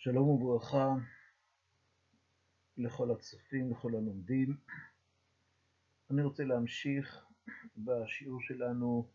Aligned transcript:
שלום 0.00 0.28
וברכה 0.28 0.94
לכל 2.76 3.10
הצופים, 3.10 3.70
לכל 3.70 3.88
הלומדים. 3.88 4.56
אני 6.10 6.22
רוצה 6.22 6.44
להמשיך 6.44 7.26
בשיעור 7.76 8.40
שלנו 8.40 9.08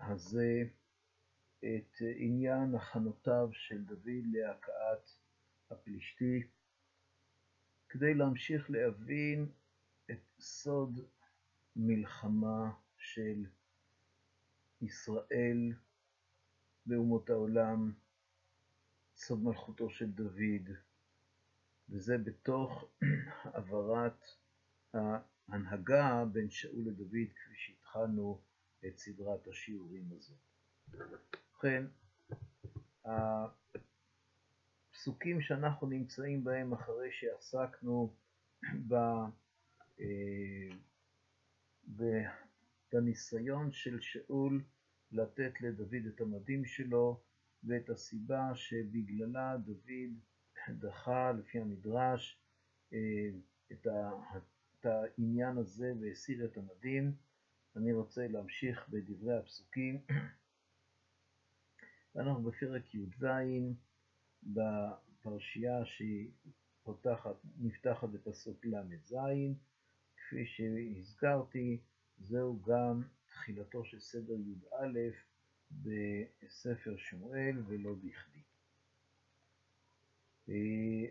הזה 0.00 0.62
את 1.58 1.96
עניין 2.16 2.74
הכנותיו 2.74 3.48
של 3.52 3.84
דוד 3.84 4.24
להכאת 4.32 5.10
הפלישתי, 5.70 6.42
כדי 7.88 8.14
להמשיך 8.14 8.70
להבין 8.70 9.52
את 10.10 10.20
סוד 10.40 11.00
מלחמה 11.76 12.72
של 12.98 13.46
ישראל 14.82 15.72
באומות 16.86 17.30
העולם, 17.30 17.92
סוד 19.22 19.42
מלכותו 19.42 19.90
של 19.90 20.10
דוד, 20.10 20.70
וזה 21.88 22.18
בתוך 22.18 22.84
העברת 23.44 24.24
ההנהגה 24.94 26.24
בין 26.32 26.50
שאול 26.50 26.82
לדוד, 26.86 27.28
כפי 27.34 27.54
שהתחלנו 27.56 28.40
את 28.86 28.98
סדרת 28.98 29.48
השיעורים 29.48 30.08
הזאת. 30.12 30.36
ובכן, 30.88 31.84
הפסוקים 34.90 35.40
שאנחנו 35.40 35.86
נמצאים 35.86 36.44
בהם 36.44 36.72
אחרי 36.72 37.12
שעסקנו 37.12 38.14
ב, 38.88 38.94
אה, 40.00 40.70
בניסיון 42.92 43.72
של 43.72 44.00
שאול 44.00 44.64
לתת 45.12 45.60
לדוד 45.60 46.06
את 46.14 46.20
המדים 46.20 46.64
שלו, 46.64 47.20
ואת 47.64 47.90
הסיבה 47.90 48.54
שבגללה 48.54 49.56
דוד 49.56 49.90
דחה, 50.68 51.32
לפי 51.32 51.60
המדרש, 51.60 52.38
אה, 52.92 53.30
את 53.72 54.86
העניין 54.86 55.58
הזה 55.58 55.92
והסיר 56.00 56.44
את 56.44 56.56
המדים. 56.56 57.12
אני 57.76 57.92
רוצה 57.92 58.28
להמשיך 58.28 58.88
בדברי 58.88 59.36
הפסוקים. 59.36 60.00
אנחנו 62.16 62.42
בפרק 62.42 62.94
י"ז, 62.94 63.24
בפרשייה 64.42 65.84
שהיא 65.84 66.30
פותחת, 66.82 67.36
נפתחת 67.58 68.08
בפסוק 68.08 68.64
ל"ז, 68.64 69.14
כפי 70.16 70.46
שהזכרתי, 70.46 71.80
זהו 72.18 72.62
גם 72.62 73.02
תחילתו 73.26 73.84
של 73.84 74.00
סדר 74.00 74.34
י"א 74.34 74.98
בספר 75.70 76.96
שמואל 76.96 77.62
ולא 77.66 77.94
בכדי. 77.94 78.42
אה, 80.48 81.10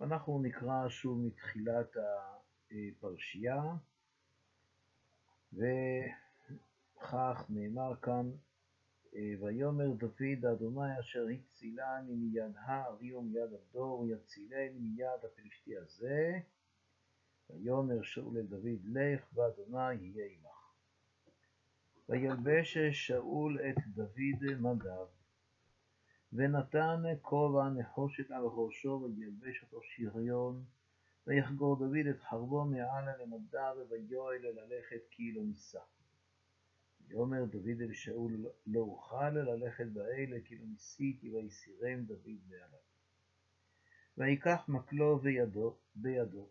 אנחנו 0.00 0.42
נקרא 0.42 0.88
שוב 0.88 1.18
מתחילת 1.18 1.96
הפרשייה, 2.70 3.62
וכך 5.52 7.44
נאמר 7.48 7.96
כאן, 8.02 8.30
אה, 9.14 9.34
ויאמר 9.40 9.90
דוד 9.92 10.44
אדוני 10.52 11.00
אשר 11.00 11.26
הצילני 11.28 12.14
מיד 12.14 12.52
הארי 12.56 13.14
ומיד 13.14 13.52
הדור, 13.52 14.06
יצילני 14.08 14.78
מיד 14.78 15.24
הפלישתי 15.24 15.76
הזה, 15.76 16.38
ויאמר 17.50 18.02
שאול 18.02 18.36
אל 18.36 18.46
דוד 18.46 18.80
לך 18.84 19.32
באדוני 19.32 19.94
יהיה 19.94 20.26
עמך. 20.26 20.57
וילבש 22.08 22.78
שאול 22.78 23.60
את 23.60 23.86
דוד 23.86 24.56
מדיו, 24.60 25.06
ונתן 26.32 27.02
כובע 27.22 27.68
נחושת 27.68 28.30
על 28.30 28.42
ראשו, 28.44 29.08
וילבש 29.16 29.62
אותו 29.62 29.80
שריון, 29.82 30.64
ויחגור 31.26 31.76
דוד 31.76 32.06
את 32.10 32.20
חרבו 32.20 32.64
מעלה 32.64 33.16
למדיו, 33.16 33.76
ויואל 33.90 34.42
ללכת 34.42 35.00
כי 35.10 35.32
לא 35.32 35.42
נישא. 35.44 35.80
ויאמר 37.08 37.44
דוד 37.44 37.80
אל 37.80 37.92
שאול, 37.92 38.46
לא 38.66 38.80
אוכל 38.80 39.30
ללכת 39.30 39.86
באלה, 39.86 40.36
כי 40.44 40.58
לא 40.58 40.64
ניסיתי, 40.66 41.30
ויסירם 41.30 42.04
דוד 42.04 42.38
מעליו. 42.48 42.78
ויקח 44.18 44.64
מקלו 44.68 45.18
בידו, 45.18 45.76
בידו, 45.94 46.48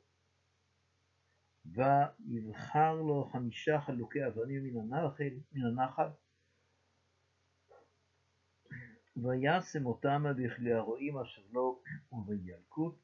ויבחר 1.73 2.95
לו 2.95 3.29
חמישה 3.31 3.81
חלוקי 3.81 4.27
אבנים 4.27 4.63
מן 4.63 4.93
הנחל, 4.93 5.29
מן 5.51 5.65
הנחל 5.65 6.07
וישם 9.17 9.85
אותם 9.85 10.23
בכלי 10.37 10.73
הרועים 10.73 11.17
אשר 11.17 11.41
לו 11.51 11.81
ובילקוט 12.11 12.95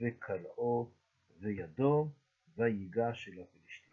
וקלעו 0.00 0.90
וידו 1.40 2.08
ויגש 2.56 3.28
אל 3.28 3.42
הפלישתים. 3.42 3.90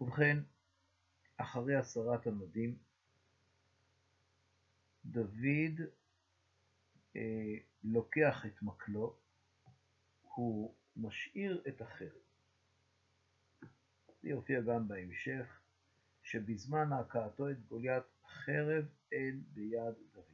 ובכן, 0.00 0.38
אחרי 1.36 1.76
הסרת 1.76 2.26
המדים, 2.26 2.76
דוד 5.04 5.80
אה, 7.16 7.54
לוקח 7.84 8.46
את 8.46 8.62
מקלו, 8.62 9.16
הוא 10.22 10.74
משאיר 10.96 11.62
את 11.68 11.80
החרב. 11.80 12.24
זה 14.22 14.28
יופיע 14.28 14.60
גם 14.60 14.88
בהמשך, 14.88 15.60
שבזמן 16.22 16.92
הכאתו 16.92 17.50
את 17.50 17.66
גוליית 17.68 18.04
חרב 18.28 18.84
אין 19.12 19.42
ביד 19.52 19.94
דוד. 20.12 20.24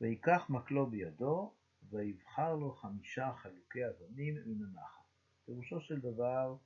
ויקח 0.00 0.50
מקלו 0.50 0.86
בידו, 0.86 1.54
ויבחר 1.90 2.54
לו 2.54 2.72
חמישה 2.72 3.32
חלוקי 3.36 3.88
אבנים 3.88 4.34
מן 4.46 4.64
הנחל. 4.64 5.02
פירושו 5.44 5.80
של 5.80 6.00
דבר 6.00 6.56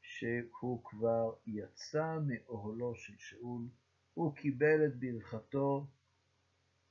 שהוא 0.00 0.84
כבר 0.84 1.34
יצא 1.46 2.18
מאוהלו 2.26 2.94
של 2.94 3.18
שאול, 3.18 3.62
הוא 4.14 4.36
קיבל 4.36 4.86
את 4.86 4.96
ברכתו 4.96 5.86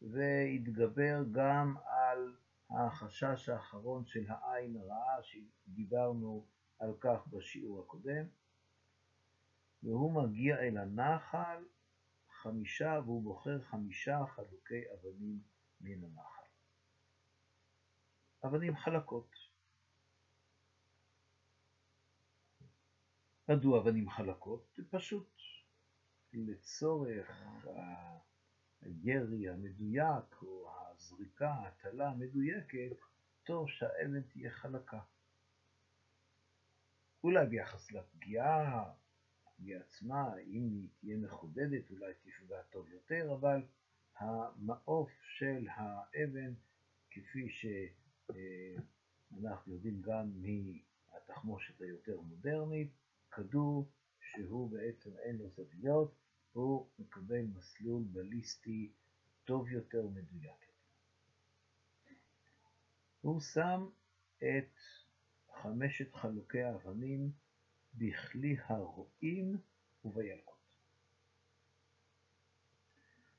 והתגבר 0.02 1.24
גם 1.32 1.76
על 1.86 2.36
החשש 2.70 3.50
האחרון 3.50 4.06
של 4.06 4.26
העין 4.28 4.78
הרעה, 4.78 5.24
שדיברנו 5.24 6.46
על 6.80 6.94
כך 7.00 7.28
בשיעור 7.28 7.80
הקודם, 7.80 8.26
והוא 9.84 10.24
מגיע 10.24 10.60
אל 10.60 10.78
הנחל 10.78 11.66
חמישה, 12.30 13.00
והוא 13.06 13.24
בוחר 13.24 13.62
חמישה 13.62 14.20
חלוקי 14.28 14.84
אבנים 14.94 15.40
מן 15.82 16.04
הנחל. 16.04 16.46
אבנים 18.46 18.76
חלקות. 18.76 19.32
מדוע 23.50 23.80
אבנים 23.80 24.10
חלקות? 24.10 24.80
פשוט 24.90 25.42
לצורך 26.34 27.44
הירי 28.86 29.50
המדויק 29.50 30.42
או 30.42 30.70
הזריקה, 30.92 31.50
ההטלה 31.50 32.10
המדויקת, 32.10 32.96
טוב 33.44 33.70
שהאבן 33.70 34.22
תהיה 34.22 34.52
חלקה. 34.52 35.00
אולי 37.24 37.46
ביחס 37.46 37.92
לפגיעה, 37.92 38.92
הפגיעה 39.48 39.82
עצמה, 39.82 40.38
אם 40.38 40.68
היא 40.72 40.90
תהיה 41.00 41.18
מחודדת, 41.18 41.92
אולי 41.92 42.14
תפגע 42.14 42.62
טוב 42.70 42.90
יותר, 42.90 43.34
אבל 43.34 43.62
המעוף 44.18 45.12
של 45.38 45.68
האבן, 45.72 46.54
כפי 47.12 47.50
שאנחנו 47.50 48.14
יודעים 49.74 50.02
גם 50.02 50.32
מהתחמושת 50.42 51.82
היותר 51.82 52.22
מודרנית, 52.22 52.92
כדור 53.32 53.90
שהוא 54.20 54.72
בעצם 54.72 55.10
אין 55.18 55.38
לו 55.38 55.50
זוויות, 55.50 56.16
הוא 56.56 56.90
מקבל 57.00 57.42
מסלול 57.42 58.04
בליסטי 58.04 58.92
טוב 59.46 59.70
יותר 59.70 60.06
ומדויק 60.06 60.46
יותר. 60.46 60.74
הוא 63.22 63.42
שם 63.42 63.90
את 64.38 64.80
חמשת 65.62 66.16
חלוקי 66.16 66.64
האבנים 66.64 67.32
בכלי 67.94 68.58
הרועים 68.68 69.58
ובילקוט. 70.06 70.56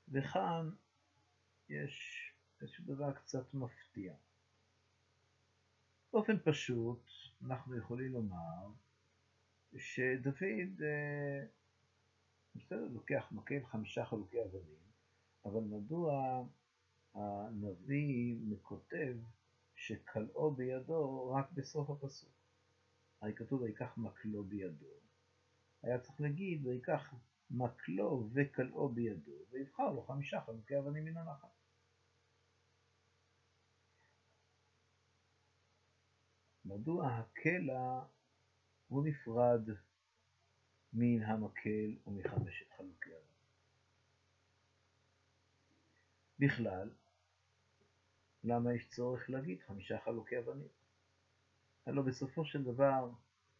וכאן 0.09 0.71
יש 1.69 2.27
איזשהו 2.61 2.85
דבר 2.85 3.13
קצת 3.13 3.55
מפתיע. 3.55 4.15
באופן 6.13 6.39
פשוט 6.45 7.11
אנחנו 7.47 7.79
יכולים 7.79 8.13
לומר 8.13 8.73
שדוד 9.77 10.83
אה, 10.83 11.47
בסדר, 12.57 12.89
לוקח 12.93 13.29
מקל 13.33 13.67
חמישה 13.67 14.05
חלוקי 14.05 14.43
אבנים, 14.43 14.79
אבל 15.45 15.61
מדוע 15.61 16.43
הנביא 17.15 18.37
מכותב 18.41 19.17
שכלאו 19.75 20.51
בידו 20.51 21.31
רק 21.31 21.51
בסוף 21.53 21.91
הפסוק? 21.91 22.31
הרי 23.21 23.35
כתוב 23.35 23.63
ויקח 23.63 23.99
מקלו 23.99 24.45
בידו. 24.45 24.87
היה 25.83 25.99
צריך 25.99 26.21
להגיד 26.21 26.67
ויקח 26.67 27.15
מקלו 27.51 28.29
וקלעו 28.33 28.89
בידו, 28.89 29.33
ויבחר 29.51 29.93
לו 29.93 30.03
חמישה 30.03 30.41
חלוקי 30.41 30.79
אבנים 30.79 31.05
מן 31.05 31.17
הנחל. 31.17 31.49
מדוע 36.65 37.07
הקלע 37.07 38.05
הוא 38.89 39.05
נפרד 39.07 39.69
מן 40.99 41.23
המקל 41.23 41.95
ומחמשת 42.07 42.67
חלוקי 42.77 43.11
אבנים? 43.11 43.27
בכלל, 46.39 46.91
למה 48.45 48.75
יש 48.75 48.89
צורך 48.89 49.31
להגיד 49.31 49.61
חמישה 49.67 49.99
חלוקי 50.05 50.39
אבנים? 50.39 50.69
הלוא 51.87 52.05
בסופו 52.05 52.45
של 52.45 52.65
דבר 52.65 53.11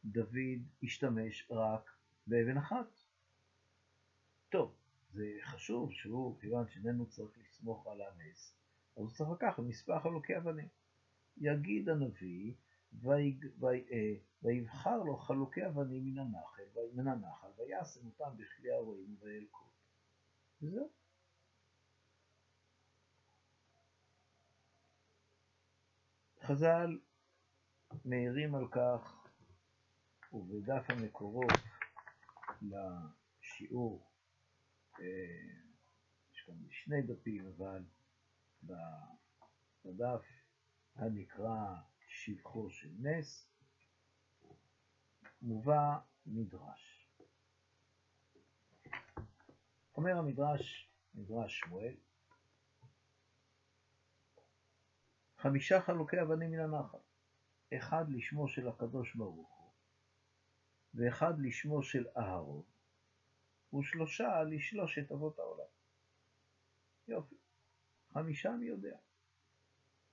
דוד 0.05 0.63
השתמש 0.83 1.47
רק 1.51 1.91
באבן 2.27 2.57
אחת. 2.57 3.01
טוב, 4.49 4.75
זה 5.13 5.39
חשוב 5.43 5.93
שהוא, 5.93 6.41
כיוון 6.41 6.69
שאיננו 6.69 7.07
צריך 7.07 7.39
לסמוך 7.39 7.87
על 7.87 8.01
הנס, 8.01 8.57
אז 8.97 9.03
הוא 9.03 9.11
צריך 9.11 9.31
לקחת 9.31 9.59
מספר 9.59 10.01
חלוקי 10.01 10.37
אבנים. 10.37 10.69
יגיד 11.37 11.89
הנביא, 11.89 12.55
ויבחר 14.43 15.03
לו 15.03 15.17
חלוקי 15.17 15.67
אבנים 15.67 16.05
מן 16.05 16.19
הנחל, 16.19 16.63
מן 16.95 17.09
הנחל, 17.09 17.49
וישם 17.57 18.07
אותם 18.07 18.37
בכלי 18.37 18.73
הרועים 18.73 19.17
ובילקוט. 19.21 19.67
וזהו. 20.63 20.91
חז"ל 26.43 26.99
מעירים 28.05 28.55
על 28.55 28.69
כך, 28.69 29.27
ובדף 30.33 30.91
המקורות 30.91 31.53
לשיעור, 32.63 34.11
אה, 35.01 35.05
יש 36.33 36.43
כאן 36.47 36.55
שני 36.71 37.03
דפים, 37.03 37.47
אבל 37.47 37.85
בדף 39.85 40.25
הנקרא 40.97 41.77
שבחו 42.17 42.71
של 42.71 42.89
נס, 42.99 43.49
מובא 45.43 45.99
מדרש. 46.27 47.09
אומר 49.97 50.17
המדרש, 50.19 50.91
מדרש 51.15 51.59
שמואל, 51.59 51.95
חמישה 55.37 55.81
חלוקי 55.81 56.23
אבנים 56.23 56.51
מן 56.51 56.61
הנחל, 56.61 56.99
אחד 57.77 58.05
לשמו 58.09 58.49
של 58.49 58.69
הקדוש 58.69 59.15
ברוך 59.15 59.59
הוא, 59.59 59.73
ואחד 60.95 61.35
לשמו 61.39 61.83
של 61.83 62.07
אהרון, 62.17 62.63
ושלושה 63.75 64.43
לשלושת 64.43 65.13
אבות 65.13 65.39
העולם. 65.39 65.71
יופי, 67.09 67.37
חמישה 68.13 68.51
מי 68.51 68.67
יודע. 68.67 68.97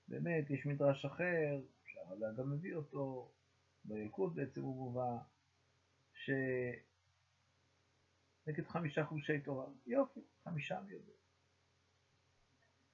באמת, 0.07 0.49
יש 0.49 0.65
מדרש 0.65 1.05
אחר, 1.05 1.61
אפשר 2.03 2.33
גם 2.37 2.51
מביא 2.51 2.75
אותו, 2.75 3.31
בילקוט 3.85 4.33
בעצם 4.33 4.61
הוא 4.61 4.75
מובא, 4.75 5.17
שנגד 6.13 6.83
חמישה 8.67 9.05
חומשי 9.05 9.39
תורה. 9.39 9.65
יופי, 9.85 10.19
חמישה 10.43 10.81
מי 10.81 10.93
יודע. 10.93 11.13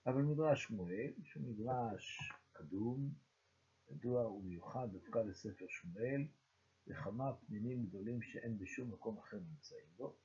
אבל 0.05 0.21
מדרש 0.21 0.63
שמואל, 0.63 1.13
שהוא 1.23 1.43
מדרש 1.43 2.31
קדום, 2.53 3.09
ידוע 3.89 4.27
ומיוחד 4.27 4.87
דווקא 4.91 5.19
לספר 5.19 5.65
שמואל, 5.67 6.27
וכמה 6.87 7.33
פנינים 7.33 7.85
גדולים 7.85 8.21
שאין 8.21 8.57
בשום 8.57 8.91
מקום 8.91 9.17
אחר 9.17 9.37
נמצאים 9.37 9.85
בו. 9.97 10.15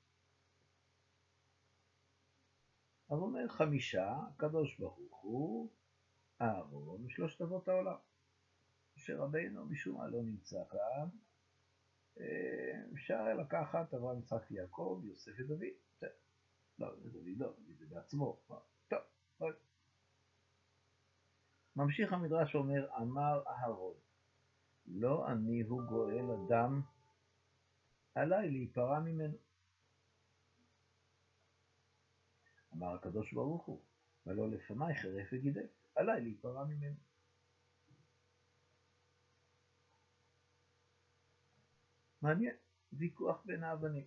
אז 3.08 3.18
אומר 3.18 3.48
חמישה, 3.48 4.16
הקדוש 4.28 4.78
ברוך 4.78 5.16
הוא, 5.22 5.70
אהרון 6.40 7.04
ושלושת 7.04 7.42
אבות 7.42 7.68
העולם. 7.68 7.96
משה 9.04 9.16
רבינו 9.16 9.64
משום 9.64 9.98
מה 9.98 10.06
לא 10.08 10.22
נמצא 10.22 10.62
כאן, 10.70 11.08
אה, 12.20 12.82
אפשר 12.94 13.34
לקחת 13.34 13.94
אברהם, 13.94 14.18
יצחק 14.18 14.50
ויעקב, 14.50 15.00
יוסף 15.04 15.32
ודוד. 15.38 15.62
לא, 16.78 16.94
זה 17.02 17.10
דוד 17.10 17.38
לא, 17.38 17.52
זה 17.78 17.86
בעצמו. 17.86 18.40
טוב, 18.88 19.00
ממשיך 21.76 22.12
המדרש 22.12 22.54
ואומר, 22.54 22.88
אמר 22.96 23.42
אהרון, 23.46 23.94
לא 24.86 25.28
אני 25.32 25.60
הוא 25.60 25.82
גואל 25.82 26.30
אדם, 26.30 26.80
עליי 28.14 28.50
להיפרע 28.50 29.00
ממנו. 29.00 29.36
אמר 32.74 32.94
הקדוש 32.94 33.32
ברוך 33.32 33.64
הוא, 33.64 33.80
ולא 34.26 34.50
לפניי 34.50 34.94
חרף 34.94 35.28
וגידף, 35.32 35.70
עליי 35.94 36.20
להיפרע 36.20 36.64
ממנו. 36.64 37.13
מעניין, 42.24 42.54
ויכוח 42.92 43.42
בין 43.44 43.64
האבנים. 43.64 44.06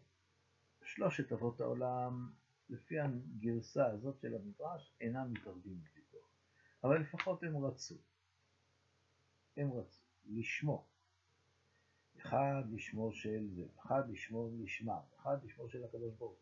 שלושת 0.84 1.32
אבות 1.32 1.62
העולם, 1.62 2.32
לפי 2.70 3.00
הגרסה 3.00 3.88
הזאת 3.88 4.20
של 4.20 4.36
המדרש, 4.36 4.96
אינם 5.02 5.34
מתערבים 5.34 5.80
בוויכוח. 5.80 6.30
אבל 6.84 7.02
לפחות 7.02 7.44
הם 7.44 7.66
רצו. 7.66 7.96
הם 9.58 9.72
רצו 9.72 10.02
לשמו. 10.26 10.86
אחד 12.18 12.64
לשמו 12.72 13.12
של 13.12 13.48
זה, 13.56 13.66
אחד 13.80 14.10
לשמו 14.10 14.50
לשמם, 14.64 15.02
אחד 15.20 15.44
לשמו 15.44 15.70
של 15.70 15.84
הקדוש 15.84 16.14
ברוך. 16.16 16.40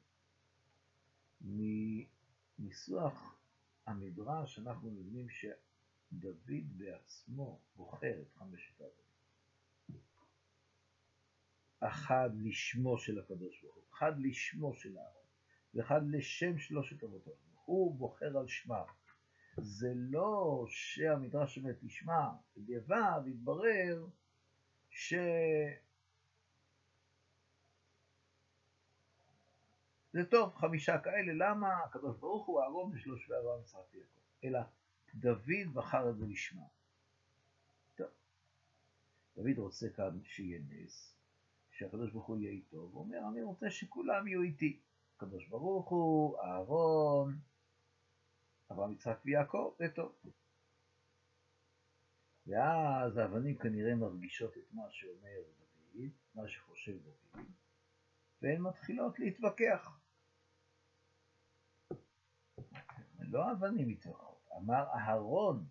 מניסוח 2.60 3.40
המדרש 3.86 4.60
אנחנו 4.60 4.92
מבינים 4.92 5.28
שדוד 5.30 6.78
בעצמו 6.78 7.60
בוחר 7.76 8.22
את 8.22 8.34
חמשת 8.34 8.82
האבות. 8.82 9.15
אחד 11.80 12.30
לשמו 12.44 12.98
של 12.98 13.20
הקדוש 13.20 13.62
ברוך 13.62 13.76
הוא, 13.76 13.84
אחד 13.94 14.20
לשמו 14.20 14.76
של 14.76 14.98
הארון, 14.98 15.26
ואחד 15.74 16.02
לשם 16.10 16.58
שלושת 16.58 17.04
אבותיו. 17.04 17.34
הוא 17.66 17.96
בוחר 17.96 18.38
על 18.38 18.48
שמם. 18.48 18.86
זה 19.58 19.94
לא 19.96 20.66
שהמדרש 20.70 21.58
אומר 21.58 21.72
תשמע, 21.82 22.30
בדיעבד 22.58 23.22
התברר 23.28 24.08
ש... 24.90 25.14
זה 30.14 30.26
טוב, 30.26 30.56
חמישה 30.56 31.00
כאלה, 31.00 31.34
למה? 31.50 31.84
הקדוש 31.84 32.18
ברוך 32.20 32.48
הוא 32.48 32.62
אהרון 32.62 32.92
ושלוש 32.94 33.30
ואברהם 33.30 33.62
יצחק 33.62 33.80
ויעקב. 33.94 34.20
אלא 34.44 34.60
דוד 35.16 35.74
בחר 35.74 36.10
את 36.10 36.18
זה 36.18 36.26
לשמה. 36.26 36.66
טוב, 37.96 38.08
דוד 39.36 39.58
רוצה 39.58 39.90
כאן 39.90 40.20
שיהיה 40.24 40.60
נס, 40.70 41.15
שהקדוש 41.78 42.12
ברוך 42.12 42.28
הוא 42.28 42.38
יהיה 42.38 42.52
איתו, 42.52 42.78
והוא 42.78 43.00
אומר, 43.00 43.18
אני 43.32 43.44
רוצה 43.44 43.70
שכולם 43.70 44.28
יהיו 44.28 44.42
איתי. 44.42 44.80
הקדוש 45.16 45.48
ברוך 45.48 45.90
הוא, 45.90 46.40
אהרון, 46.40 47.40
אברהם, 48.72 48.92
יצחק 48.92 49.20
ויעקב, 49.26 49.76
זה 49.80 49.86
טוב. 49.96 50.16
ואז 52.48 53.18
האבנים 53.18 53.58
כנראה 53.58 53.96
מרגישות 53.96 54.58
את 54.58 54.74
מה 54.74 54.84
שאומר 54.90 55.42
דוד, 55.94 56.10
מה 56.36 56.48
שחושב 56.48 56.98
דוד, 57.04 57.46
והן 58.42 58.62
מתחילות 58.62 59.20
להתווכח. 59.20 60.00
לא 63.20 63.52
אבנים 63.52 63.88
מתווכחות, 63.88 64.50
אמר 64.58 64.88
אהרון, 64.94 65.66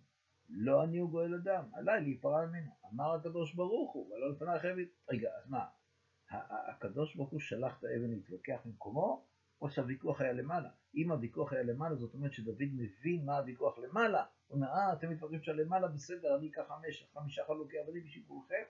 לא 0.49 0.83
אני 0.83 0.97
הוא 0.97 1.09
גואל 1.09 1.33
אדם, 1.33 1.63
עליי 1.73 2.01
להיפרע 2.01 2.45
ממנו. 2.45 2.71
אמר 2.93 3.15
הקדוש 3.15 3.55
ברוך 3.55 3.93
הוא, 3.93 4.11
ולא 4.11 4.31
לפניי 4.31 4.59
חייבת. 4.59 4.87
רגע, 5.09 5.29
אז 5.37 5.49
מה? 5.49 5.69
הקדוש 6.29 7.15
ברוך 7.15 7.29
הוא 7.29 7.39
שלח 7.39 7.79
את 7.79 7.83
האבן 7.83 8.09
להתווכח 8.09 8.59
במקומו, 8.65 9.25
או 9.61 9.69
שהוויכוח 9.69 10.21
היה 10.21 10.33
למעלה. 10.33 10.69
אם 10.95 11.11
הוויכוח 11.11 11.53
היה 11.53 11.63
למעלה, 11.63 11.95
זאת 11.95 12.13
אומרת 12.13 12.33
שדוד 12.33 12.61
מבין 12.61 13.25
מה 13.25 13.37
הוויכוח 13.37 13.77
למעלה. 13.77 14.25
הוא 14.47 14.55
אומר, 14.55 14.67
אה, 14.67 14.93
אתם 14.93 15.09
מתווכחים 15.09 15.43
שם 15.43 15.51
למעלה, 15.51 15.87
בסדר, 15.87 16.35
אני 16.37 16.49
אקח 16.49 16.61
חמש, 16.67 17.07
חמישה 17.13 17.43
חלוקי 17.47 17.81
אבנים 17.81 18.03
בשביל 18.03 18.23
כולכם. 18.27 18.63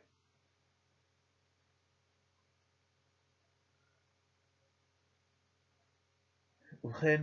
ובכן, 6.84 7.22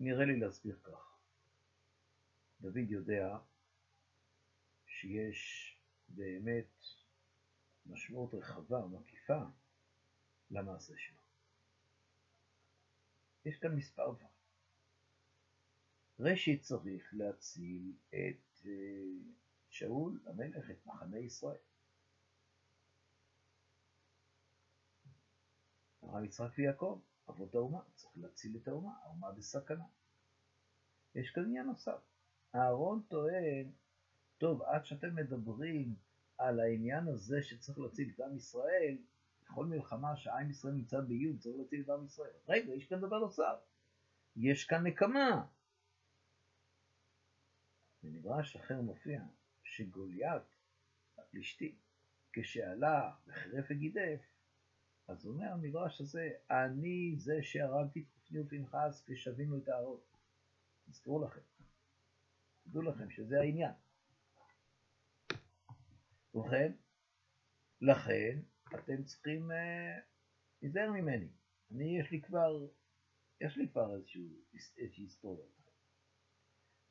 נראה 0.00 0.24
לי 0.24 0.40
להסביר 0.40 0.76
כך. 0.82 1.16
דוד 2.60 2.90
יודע 2.90 3.38
שיש 4.86 5.73
באמת 6.14 6.84
משמעות 7.86 8.34
רחבה 8.34 8.84
ומקיפה 8.84 9.42
למעשה 10.50 10.92
שלו. 10.96 11.18
יש 13.44 13.58
כאן 13.58 13.76
מספר 13.76 14.12
דברים. 14.12 14.28
ראשית 16.20 16.62
צריך 16.62 17.10
להציל 17.12 17.92
את 18.08 18.66
אה, 18.66 18.70
שאול 19.68 20.20
המלך, 20.26 20.70
את 20.70 20.86
מחנה 20.86 21.18
ישראל. 21.18 21.58
אברהם, 26.04 26.24
יצחק 26.24 26.58
ויעקב, 26.58 27.00
אבות 27.28 27.54
האומה, 27.54 27.80
צריך 27.94 28.16
להציל 28.16 28.56
את 28.56 28.68
האומה, 28.68 28.92
האומה 29.02 29.32
בסכנה. 29.32 29.84
יש 31.14 31.30
כאן 31.30 31.44
עניין 31.44 31.66
נוסף. 31.66 32.00
אהרון 32.54 33.02
טוען, 33.08 33.70
טוב, 34.38 34.62
עד 34.62 34.84
שאתם 34.84 35.14
מדברים 35.14 35.94
על 36.38 36.60
העניין 36.60 37.08
הזה 37.08 37.42
שצריך 37.42 37.78
להציל 37.78 38.10
את 38.14 38.20
עם 38.20 38.36
ישראל, 38.36 38.98
בכל 39.44 39.66
מלחמה 39.66 40.16
שעם 40.16 40.50
ישראל 40.50 40.72
נמצא 40.72 41.00
באיום, 41.00 41.38
צריך 41.38 41.56
להציל 41.58 41.80
את 41.80 41.90
עם 41.90 42.04
ישראל. 42.04 42.30
רגע, 42.48 42.72
יש 42.72 42.86
כאן 42.86 43.00
דבר 43.00 43.18
נוסף. 43.18 43.56
יש 44.36 44.64
כאן 44.64 44.86
נקמה. 44.86 45.46
במדרש 48.02 48.56
אחר 48.56 48.80
מופיע 48.80 49.22
שגוליית 49.62 50.42
הפלישתי, 51.18 51.74
כשעלה 52.32 53.12
וחירף 53.26 53.66
וגידף, 53.70 54.20
אז 55.08 55.26
אומר 55.26 55.52
המדרש 55.52 56.00
הזה, 56.00 56.30
אני 56.50 57.14
זה 57.16 57.42
שהרגתי 57.42 58.00
את 58.00 58.06
חופני 58.14 58.40
ופנחס 58.40 59.04
כשבינו 59.06 59.58
את 59.58 59.68
הארון. 59.68 60.00
תזכרו 60.90 61.24
לכם, 61.24 61.40
תדעו 62.64 62.82
לכם 62.82 63.10
שזה 63.10 63.40
העניין. 63.40 63.72
ובכן, 66.34 66.72
לכן 67.80 68.38
אתם 68.74 69.04
צריכים 69.04 69.50
אה, 69.50 69.98
להיזהר 70.62 70.90
ממני. 70.90 71.28
אני, 71.70 71.98
יש 72.00 72.10
לי 72.10 72.22
כבר, 72.22 72.66
יש 73.40 73.56
לי 73.56 73.68
כבר 73.68 73.94
איזושהי 73.94 74.28
היסטוריה. 74.76 75.46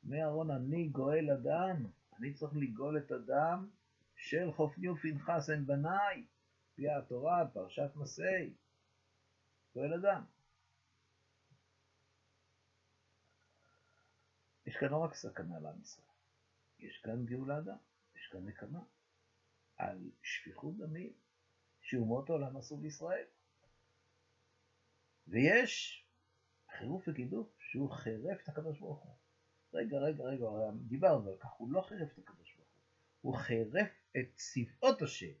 אומר 0.04 0.20
אהרון, 0.20 0.50
אני 0.50 0.88
גואל 0.88 1.30
אדם, 1.30 1.86
אני 2.18 2.34
צריך 2.34 2.52
לגאול 2.56 2.98
את 2.98 3.10
הדם 3.10 3.70
של 4.16 4.52
חופני 4.52 4.88
ופנחס 4.88 5.50
הם 5.50 5.66
בניי, 5.66 6.26
פי 6.74 6.88
התורה, 6.88 7.48
פרשת 7.52 7.90
מסעי, 7.96 8.54
גואל 9.74 9.94
אדם. 9.94 10.24
יש 14.66 14.76
כאן 14.76 14.88
לא 14.88 14.96
רק 14.96 15.14
סכנה 15.14 15.60
לעם 15.60 15.80
ישראל, 15.80 16.06
יש 16.78 17.00
כאן 17.04 17.24
גאולה 17.24 17.58
אדם, 17.58 17.76
יש 18.14 18.28
כאן 18.32 18.48
נקמה 18.48 18.80
על 19.76 20.10
שפיכות 20.22 20.76
דמים 20.76 21.12
שאומות 21.80 22.30
העולם 22.30 22.56
עשו 22.56 22.76
בישראל. 22.76 23.26
ויש 25.26 26.06
חירוף 26.78 27.08
וגידוף 27.08 27.56
שהוא 27.58 27.90
חירף 27.90 28.42
את 28.42 28.48
הקדוש 28.48 28.78
ברוך 28.78 29.02
הוא. 29.02 29.14
רגע, 29.74 29.98
רגע, 29.98 30.24
רגע, 30.24 30.46
דיברנו 30.88 31.30
על 31.30 31.36
כך, 31.36 31.50
הוא 31.58 31.72
לא 31.72 31.80
חירף 31.80 32.12
את 32.12 32.18
הקדוש 32.18 32.54
ברוך 32.56 32.68
הוא, 32.68 32.82
הוא 33.20 33.36
חירף 33.36 33.88
את 34.16 34.34
צבאות 34.34 35.02
השם. 35.02 35.32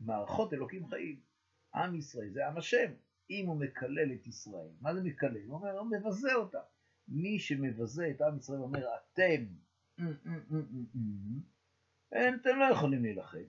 מערכות 0.00 0.52
אלוקים 0.52 0.88
חיים. 0.88 1.20
עם 1.74 1.94
ישראל 1.94 2.30
זה 2.32 2.46
עם 2.46 2.58
השם. 2.58 2.92
אם 3.30 3.46
הוא 3.46 3.60
מקלל 3.60 4.12
את 4.14 4.26
ישראל, 4.26 4.70
מה 4.80 4.94
זה 4.94 5.02
מקלל? 5.02 5.44
הוא 5.46 5.56
אומר, 5.56 5.78
הוא 5.78 5.90
מבזה 5.90 6.34
אותה. 6.34 6.60
מי 7.08 7.38
שמבזה 7.38 8.10
את 8.10 8.20
עם 8.20 8.36
ישראל 8.36 8.58
אומר, 8.58 8.88
אתם, 8.94 9.46
אין, 12.12 12.34
אתם 12.40 12.58
לא 12.58 12.64
יכולים 12.72 13.02
להילחם. 13.02 13.44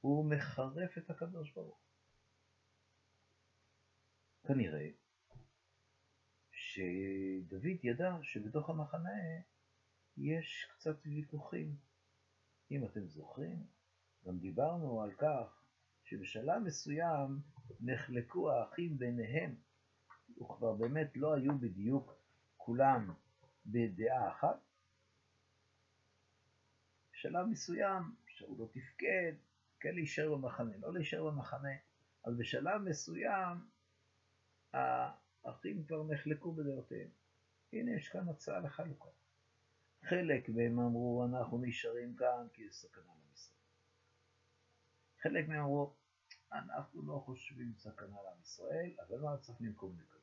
הוא 0.00 0.30
מחרף 0.30 0.98
את 0.98 1.10
הקדוש 1.10 1.52
ברוך 1.52 1.84
כנראה 4.46 4.88
שדוד 6.52 7.64
ידע 7.82 8.16
שבתוך 8.22 8.70
המחנה 8.70 9.10
יש 10.16 10.66
קצת 10.70 10.96
ויכוחים. 11.04 11.76
אם 12.70 12.84
אתם 12.84 13.06
זוכרים, 13.06 13.66
גם 14.26 14.38
דיברנו 14.38 15.02
על 15.02 15.12
כך 15.12 15.62
שבשלב 16.04 16.62
מסוים 16.62 17.40
נחלקו 17.80 18.52
האחים 18.52 18.98
ביניהם, 18.98 19.54
וכבר 20.40 20.72
באמת 20.72 21.16
לא 21.16 21.34
היו 21.34 21.58
בדיוק 21.58 22.14
כולם 22.56 23.14
בדעה 23.66 24.28
אחת. 24.28 24.60
בשלב 27.24 27.46
מסוים 27.46 28.02
שאול 28.26 28.58
לא 28.58 28.68
תפקד, 28.72 29.32
כן 29.80 29.94
להישאר 29.94 30.34
במחנה, 30.34 30.76
לא 30.78 30.92
להישאר 30.92 31.30
במחנה, 31.30 31.76
אז 32.24 32.36
בשלב 32.36 32.82
מסוים 32.82 33.58
האחים 34.72 35.84
כבר 35.84 36.04
נחלקו 36.04 36.52
בדעותיהם. 36.52 37.08
הנה 37.72 37.96
יש 37.96 38.08
כאן 38.08 38.28
הצעה 38.28 38.60
לחלוקה. 38.60 39.08
חלק 40.02 40.48
מהם 40.48 40.78
אמרו 40.78 41.24
אנחנו 41.24 41.58
נשארים 41.58 42.16
כאן 42.16 42.46
כי 42.52 42.62
יש 42.62 42.74
סכנה 42.74 43.12
למשרד. 43.28 43.56
חלק 45.22 45.48
מהם 45.48 45.60
אמרו 45.60 45.94
אנחנו 46.52 47.02
לא 47.02 47.22
חושבים 47.24 47.72
סכנה 47.76 48.16
לעם 48.24 48.40
ישראל, 48.42 48.90
אבל 49.08 49.20
מה 49.20 49.36
צריך 49.36 49.60
לנקום 49.60 49.96
לכזה? 50.00 50.18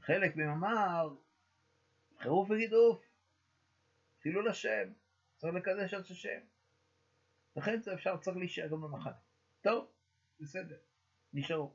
חלק 0.00 0.36
מהם 0.36 0.50
אמר 0.50 1.14
חירוף 2.18 2.50
וגידוף, 2.50 3.04
חילול 4.22 4.48
השם, 4.48 4.92
צריך 5.42 5.54
לקדש 5.54 5.94
את 5.94 6.10
השם. 6.10 6.40
לכן 7.56 7.80
אפשר, 7.94 8.16
צריך 8.16 8.36
להישאר 8.36 8.68
גם 8.68 8.80
במחנה. 8.80 9.12
טוב, 9.60 9.86
בסדר, 10.40 10.78
נשארו. 11.32 11.74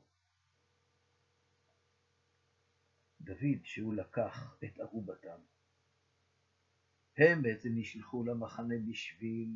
דוד, 3.20 3.64
שהוא 3.64 3.94
לקח 3.94 4.56
את 4.64 4.80
ארובתם, 4.80 5.40
הם 7.16 7.42
בעצם 7.42 7.68
נשלחו 7.74 8.24
למחנה 8.24 8.74
בשביל 8.90 9.50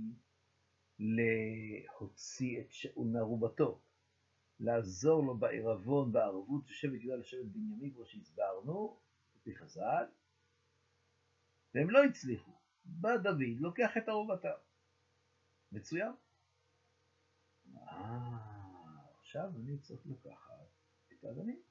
להוציא 0.99 2.61
את 2.61 2.73
שאול 2.73 3.09
מערובתו, 3.09 3.81
לעזור 4.61 5.25
לו 5.25 5.38
בעירבון, 5.38 6.12
בערבות 6.12 6.62
שבט 6.66 7.00
יהודה 7.00 7.21
לשבט 7.21 7.45
בנימין, 7.45 7.95
כמו 7.95 8.07
שהסברנו, 8.07 9.00
לפי 9.37 9.57
חז"ל, 9.57 10.04
והם 11.75 11.90
לא 11.90 12.04
הצליחו. 12.04 12.62
בא 12.85 13.17
דוד, 13.17 13.61
לוקח 13.61 13.97
את 13.97 14.09
ערובתם. 14.09 14.49
מצוין. 15.73 16.12
אה, 17.77 18.39
עכשיו 19.21 19.51
אני 19.57 19.79
צריך 19.79 20.01
לקחת 20.07 20.67
את 21.12 21.25
האבנים. 21.25 21.62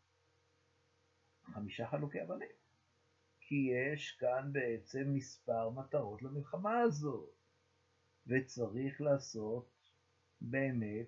חמישה 1.43 1.87
חלוקי 1.87 2.23
אבנים. 2.23 2.49
כי 3.39 3.55
יש 3.55 4.11
כאן 4.11 4.49
בעצם 4.53 5.13
מספר 5.13 5.69
מטרות 5.69 6.21
למלחמה 6.21 6.81
הזאת, 6.81 7.29
וצריך 8.27 9.01
לעשות 9.01 9.69
באמת, 10.41 11.07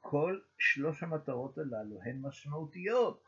כל 0.00 0.40
שלוש 0.58 1.02
המטרות 1.02 1.58
הללו 1.58 2.02
הן 2.02 2.20
משמעותיות, 2.22 3.22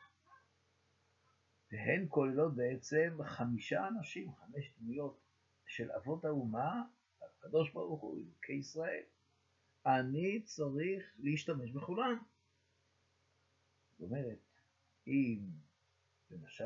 והן 1.73 2.07
כוללות 2.09 2.57
בעצם 2.57 3.19
חמישה 3.25 3.89
אנשים, 3.89 4.33
חמש 4.35 4.73
דמויות 4.79 5.21
של 5.67 5.93
אבות 5.93 6.25
האומה, 6.25 6.83
הקדוש 7.23 7.73
ברוך 7.73 8.01
הוא, 8.01 8.19
אלוקי 8.19 8.53
ישראל. 8.53 9.05
אני 9.87 10.43
צריך 10.43 11.15
להשתמש 11.19 11.71
בכולם. 11.71 12.23
זאת 13.91 14.01
אומרת, 14.01 14.39
אם 15.07 15.41
למשל 16.31 16.65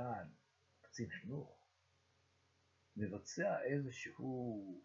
קצין 0.81 1.11
חינוך 1.11 1.67
מבצע 2.97 3.63
איזשהו 3.63 4.83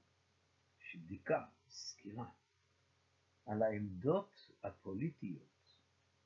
בדיקה, 0.96 1.46
סקירה, 1.70 2.30
על 3.46 3.64
העמדות 3.64 4.52
הפוליטיות, 4.64 5.76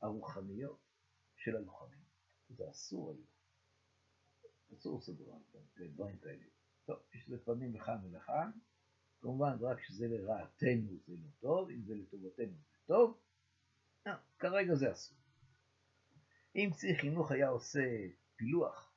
הרוחניות 0.01 0.79
של 1.35 1.55
הלוחמים, 1.55 2.03
זה 2.49 2.69
אסור 2.69 3.11
היום. 3.11 3.40
אסור 4.73 4.97
לסדר 4.97 5.25
דברים 5.79 6.17
כאלה. 6.17 6.43
טוב, 6.85 6.99
יש 7.13 7.29
לפעמים 7.29 7.75
לכאן 7.75 7.97
ולכאן, 8.03 8.51
כמובן 9.21 9.57
רק 9.59 9.79
כשזה 9.79 10.07
לרעתנו 10.07 10.97
זה 11.07 11.13
לא 11.13 11.29
טוב, 11.39 11.69
אם 11.69 11.81
זה 11.83 11.95
לטובתנו 11.95 12.53
זה 12.53 12.77
טוב, 12.85 13.19
לא, 14.05 14.13
כרגע 14.39 14.75
זה 14.75 14.91
אסור. 14.91 15.17
אם 16.55 16.69
קצין 16.73 16.95
חינוך 16.95 17.31
היה 17.31 17.49
עושה 17.49 18.07
פילוח 18.35 18.93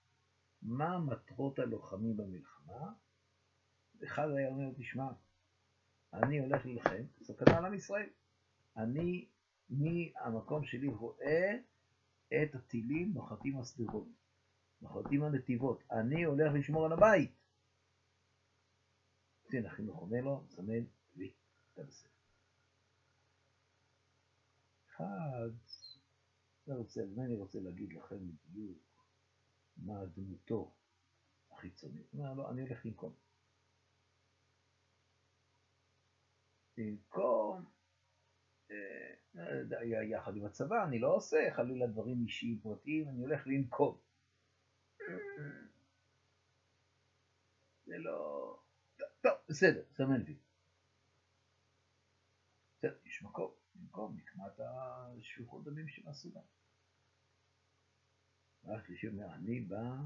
מה 0.63 0.99
מטרות 0.99 1.59
הלוחמים 1.59 2.17
במלחמה, 2.17 2.93
אחד 4.05 4.29
היה 4.31 4.49
אומר, 4.49 4.71
תשמע, 4.77 5.13
אני 6.13 6.39
הולך 6.39 6.67
להילחם, 6.67 7.05
סכנה 7.23 7.59
על 7.59 7.65
עם 7.65 7.75
ישראל. 7.75 8.09
אני, 8.77 9.29
מהמקום 9.71 10.65
שלי, 10.65 10.89
רואה 10.89 11.57
את 12.29 12.55
הטילים 12.55 13.13
נוחתים 13.15 13.59
השדרות, 13.59 14.09
נוחתים 14.85 15.23
הנתיבות. 15.23 15.83
אני 15.91 16.25
הולך 16.25 16.53
לשמור 16.55 16.85
על 16.85 16.93
הבית. 16.93 17.31
קצין 19.45 19.67
החינוך 19.67 20.01
עונה 20.01 20.21
לו, 20.21 20.41
מסמן 20.41 20.85
וי, 21.17 21.33
אתה 21.73 21.83
בסדר. 21.83 22.11
אחד 24.91 25.51
אני 26.69 26.77
רוצה, 26.77 27.03
אני 27.03 27.35
רוצה 27.35 27.61
להגיד 27.61 27.93
לכם 27.93 28.17
בדיוק 28.45 29.07
מה 29.77 30.05
דמותו 30.05 30.75
החיצונית. 31.51 32.15
לא, 32.15 32.51
אני 32.51 32.63
הולך 32.63 32.87
לנקום. 32.87 33.13
במקום, 36.77 37.65
אה, 38.71 40.05
יחד 40.05 40.37
עם 40.37 40.45
הצבא, 40.45 40.85
אני 40.85 40.99
לא 40.99 41.15
עושה 41.15 41.39
חלילה 41.57 41.87
דברים 41.87 42.23
אישיים 42.23 42.61
פרטיים, 42.63 43.09
אני 43.09 43.21
הולך 43.21 43.47
לנקום. 43.47 44.04
זה 47.87 47.99
לא... 47.99 48.59
טוב, 49.21 49.33
בסדר, 49.49 49.83
סמן 49.93 50.23
וי. 50.27 50.37
בסדר, 52.79 52.97
יש 53.05 53.23
מקום, 53.23 53.51
במקום 53.75 54.17
נקמת 54.17 54.61
השפיכות 54.61 55.65
דמים 55.65 55.89
של 55.89 56.09
הסודם. 56.09 56.41
והשלישי 58.65 59.09
אומר, 59.09 59.35
אני 59.35 59.61
בא 59.61 59.97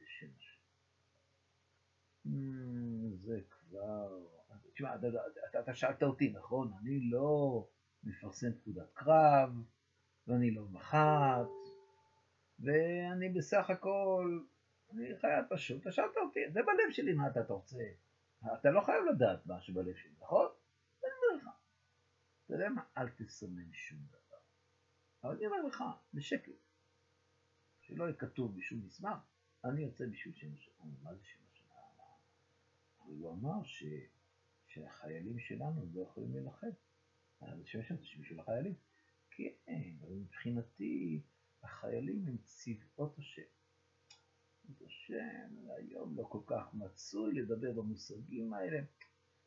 לשם 0.00 0.26
השם. 0.36 0.60
זה 3.14 3.40
כבר... 3.50 4.26
תשמע, 4.72 4.94
אתה 5.60 5.74
שאלת 5.74 6.02
אותי, 6.02 6.30
נכון? 6.30 6.72
אני 6.80 7.00
לא 7.10 7.68
מפרסם 8.04 8.52
פקודת 8.52 8.92
קרב, 8.92 9.50
ואני 10.26 10.50
לא 10.50 10.68
מח"ט, 10.68 11.63
ואני 12.60 13.28
בסך 13.28 13.70
הכל, 13.70 14.40
אני 14.92 15.16
חייב 15.20 15.44
פשוט, 15.50 15.82
אתה 15.82 15.92
שאלת 15.92 16.16
אותי, 16.16 16.40
זה 16.52 16.60
בלב 16.62 16.92
שלי 16.92 17.12
מה 17.12 17.26
אתה 17.26 17.40
רוצה. 17.52 17.84
אתה 18.60 18.70
לא 18.70 18.80
חייב 18.80 19.04
לדעת 19.14 19.46
מה 19.46 19.60
שבלב 19.60 19.94
שלי, 19.96 20.12
נכון? 20.20 20.46
אני 21.02 21.10
אומר 21.22 21.42
לך. 21.42 21.48
אתה 22.44 22.54
יודע 22.54 22.68
מה? 22.68 22.82
אל 22.98 23.08
תסמן 23.08 23.72
שום 23.72 23.98
דבר. 24.08 24.38
אבל 25.24 25.36
אני 25.36 25.46
אומר 25.46 25.62
לך, 25.62 25.84
בשקט, 26.14 26.52
שלא 27.80 28.04
יהיה 28.04 28.14
כתוב 28.14 28.56
בשום 28.56 28.80
מסמך, 28.86 29.18
אני 29.64 29.82
יוצא 29.82 30.06
בשביל 30.06 30.34
שם 30.34 30.54
השם. 30.54 30.72
מה 31.02 31.14
זה 31.14 31.24
שם? 31.24 31.38
אבל 33.04 33.14
הוא 33.14 33.32
אמר 33.32 33.64
ש... 33.64 33.84
שהחיילים 34.66 35.38
שלנו 35.38 35.86
לא 35.94 36.02
יכולים 36.02 36.32
להילחם. 36.32 36.70
אז 37.40 37.58
שם 37.64 37.80
השם 37.80 37.96
זה 37.96 38.02
בשביל 38.02 38.40
החיילים. 38.40 38.74
כן, 39.30 39.72
אבל 40.00 40.12
מבחינתי 40.12 41.20
החיילים 41.64 42.24
הם 42.26 42.36
צבאות 42.44 43.18
השם. 43.18 43.42
השם 44.86 45.68
היום 45.76 46.16
לא 46.16 46.24
כל 46.28 46.40
כך 46.46 46.74
מצוי 46.74 47.34
לדבר 47.34 47.72
במושגים 47.72 48.54
האלה. 48.54 48.78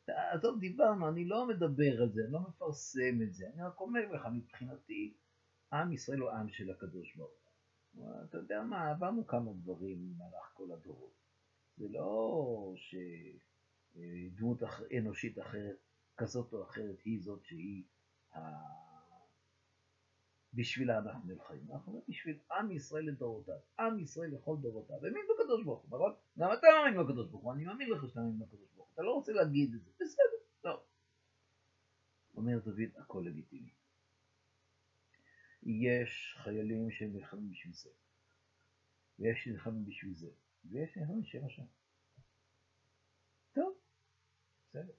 עזוב, 0.06 0.60
דיברנו, 0.60 1.08
אני 1.08 1.24
לא 1.24 1.48
מדבר 1.48 2.02
על 2.02 2.12
זה, 2.12 2.20
אני 2.24 2.32
לא 2.32 2.40
מפרסם 2.40 3.22
את 3.22 3.34
זה, 3.34 3.48
אני 3.54 3.62
רק 3.62 3.80
אומר 3.80 4.12
לך, 4.12 4.26
מבחינתי, 4.32 5.16
עם 5.72 5.92
ישראל 5.92 6.18
הוא 6.18 6.30
עם 6.30 6.48
של 6.48 6.70
הקדוש 6.70 7.16
ברוך 7.16 7.30
הוא. 7.92 8.24
אתה 8.24 8.38
יודע 8.38 8.62
מה, 8.62 8.90
עברנו 8.90 9.26
כמה 9.26 9.52
דברים 9.52 10.14
במהלך 10.14 10.50
כל 10.54 10.72
הדורות. 10.72 11.14
זה 11.76 11.88
לא 11.88 12.74
שדמות 13.94 14.62
אנושית 14.98 15.38
אחרת, 15.38 15.76
כזאת 16.16 16.52
או 16.52 16.62
אחרת, 16.62 17.00
היא 17.04 17.22
זאת 17.22 17.44
שהיא 17.44 17.84
בשבילה 20.54 20.98
אנחנו 20.98 21.28
נלחמים, 21.28 21.72
אנחנו 21.72 22.04
בשביל 22.08 22.38
עם 22.52 22.70
ישראל 22.70 23.04
לדורותיו, 23.08 23.58
עם 23.78 23.98
ישראל 23.98 24.34
לכל 24.34 24.56
דורותיו, 24.60 24.96
האמין 24.96 25.22
בקדוש 25.34 25.64
ברוך 25.64 25.82
הוא, 25.82 25.88
נכון? 25.88 26.12
גם 26.38 26.52
אתה 26.52 26.66
מאמין 26.84 27.04
בקדוש 27.04 27.30
ברוך 27.30 27.42
הוא, 27.42 27.52
אני 27.52 27.64
מאמין 27.64 27.90
לך 27.90 28.08
שאתה 28.08 28.20
מאמין 28.20 28.38
בקדוש 28.38 28.68
ברוך 28.74 28.88
הוא, 28.88 28.94
אתה 28.94 29.02
לא 29.02 29.10
רוצה 29.10 29.32
להגיד 29.32 29.74
את 29.74 29.82
זה, 29.82 29.90
בסדר, 30.00 30.38
טוב. 30.60 30.80
אומר 32.34 32.58
דוד, 32.58 32.96
הכל 32.96 33.22
לגיטימי. 33.26 33.70
יש 35.62 36.36
חיילים 36.42 36.90
שנלחמים 36.90 37.50
בשביל 37.50 37.72
זה, 37.72 37.90
ויש 39.18 39.44
שנלחמים 39.44 39.84
בשביל 39.84 40.14
זה, 40.14 40.30
ויש 40.64 40.94
שנלחמים 40.94 41.22
בשביל 41.22 41.44
השם. 41.44 41.66
טוב, 43.52 43.78
בסדר. 44.68 44.92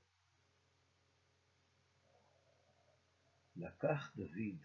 לקח 3.55 4.14
דוד 4.16 4.59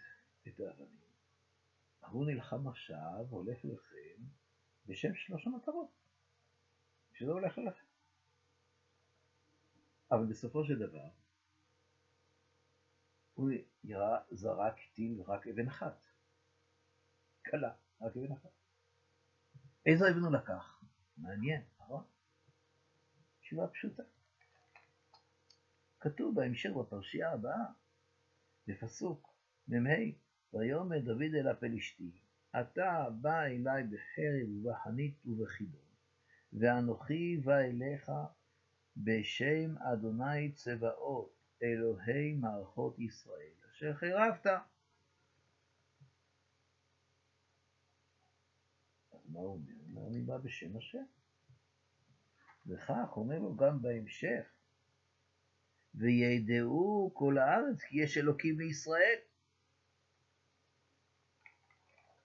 את 0.49 0.61
האבנים. 0.61 1.05
הוא 2.01 2.27
נלחם 2.27 2.69
עכשיו, 2.69 3.27
הולך 3.31 3.65
לכם, 3.65 4.23
בשם 4.87 5.15
שלוש 5.15 5.47
המטרות. 5.47 6.05
שזה 7.15 7.31
הולך 7.31 7.59
אליכם. 7.59 7.87
אבל 10.11 10.27
בסופו 10.31 10.65
של 10.65 10.79
דבר, 10.79 11.09
הוא 13.35 13.51
ירא, 13.85 14.19
זרק 14.31 14.75
טיל 14.95 15.23
רק 15.27 15.47
אבן 15.47 15.69
אחת. 15.69 16.07
קלה, 17.43 17.75
רק 18.01 18.17
אבן 18.17 18.33
אחת. 18.33 18.51
איזו 19.87 20.05
אבן 20.11 20.21
הוא 20.21 20.33
לקח? 20.33 20.85
מעניין, 21.17 21.63
נכון? 21.79 22.05
תשובה 23.41 23.69
פשוטה. 23.69 24.03
כתוב 26.01 26.35
בהמשך 26.35 26.71
בפרשייה 26.71 27.33
הבאה, 27.33 27.67
בפסוק 28.67 29.35
מ"ה, 29.69 30.24
ויאמר 30.55 30.99
דוד 30.99 31.35
אל 31.35 31.49
הפלשתי, 31.49 32.11
אתה 32.61 33.07
בא 33.21 33.43
אלי 33.43 33.83
בחרב 33.91 34.49
ובחנית 34.49 35.27
ובחידון, 35.27 35.87
ואנוכי 36.53 37.37
בא 37.37 37.59
אליך 37.59 38.11
בשם 38.97 39.79
אדוני 39.79 40.53
צבאות, 40.53 41.35
אלוהי 41.63 42.33
מערכות 42.33 42.99
ישראל, 42.99 43.53
אשר 43.71 43.95
חירבת. 43.95 44.47
מה 49.29 49.41
הוא 49.41 49.53
אומר? 49.53 49.73
הוא 49.73 49.97
אומר, 49.97 50.09
אני 50.09 50.21
בא 50.21 50.37
בשם 50.37 50.77
השם. 50.77 51.05
וכך 52.67 53.17
אומר 53.17 53.39
לו 53.39 53.57
גם 53.57 53.83
בהמשך, 53.83 54.47
וידעו 55.95 57.11
כל 57.15 57.39
הארץ 57.39 57.83
כי 57.83 58.03
יש 58.03 58.19
אלוקים 58.19 58.57
בישראל. 58.57 59.19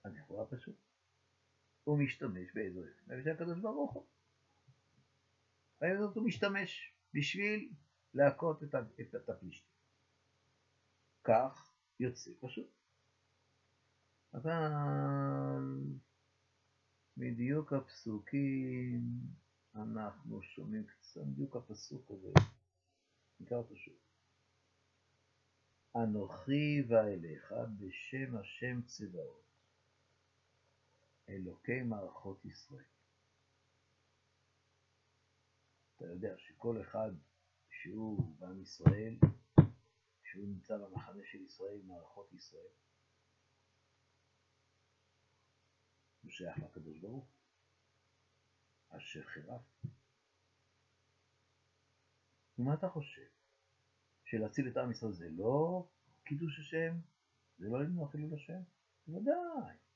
אז 0.09 0.15
לכאורה 0.15 0.45
פשוט. 0.45 0.75
הוא 1.83 1.99
משתמש 1.99 2.53
באיזו 2.53 2.79
אבן? 2.79 2.89
באבן 3.07 3.31
הקדוש 3.31 3.59
ברוך 3.59 3.93
הוא. 3.93 4.07
הזאת 5.81 6.15
הוא 6.15 6.25
משתמש 6.25 6.93
בשביל 7.13 7.73
להכות 8.13 8.63
את 8.63 9.29
הפלישתים. 9.29 9.71
כך 11.23 11.73
יוצא 11.99 12.31
פשוט. 12.41 12.69
אבל 14.33 14.71
מדיוק 17.17 17.73
הפסוקים 17.73 19.01
אנחנו 19.75 20.41
שומעים 20.41 20.85
קצת, 20.85 21.21
בדיוק 21.21 21.55
הפסוק 21.55 22.11
הזה, 22.11 22.31
נקרא 23.39 23.57
אותו 23.57 23.75
שוב. 23.75 23.95
אנוכי 25.95 26.83
ואליך 26.87 27.53
בשם 27.79 28.37
השם 28.37 28.81
צבאות. 28.81 29.48
אלוקי 31.29 31.81
מערכות 31.81 32.45
ישראל. 32.45 32.85
אתה 35.95 36.05
יודע 36.05 36.37
שכל 36.37 36.81
אחד 36.81 37.11
שהוא 37.69 38.35
בעם 38.39 38.61
ישראל, 38.61 39.17
שהוא 40.23 40.47
נמצא 40.47 40.77
במחנה 40.77 41.21
של 41.25 41.41
ישראל, 41.41 41.81
מערכות 41.85 42.33
ישראל, 42.33 42.73
הוא 46.21 46.31
שייך 46.31 46.57
לקדוש 46.57 46.97
ברוך 46.97 47.27
אשר 48.89 49.23
חירף. 49.23 49.61
ומה 52.59 52.73
אתה 52.73 52.89
חושב? 52.89 53.27
שלהציל 54.25 54.67
את 54.67 54.77
עם 54.77 54.91
ישראל 54.91 55.11
זה 55.11 55.29
לא 55.29 55.87
קידוש 56.23 56.59
השם? 56.59 56.97
זה 57.57 57.69
לא 57.69 57.83
למנוע 57.83 58.11
חילול 58.11 58.33
השם? 58.33 58.61
בוודאי. 59.07 59.88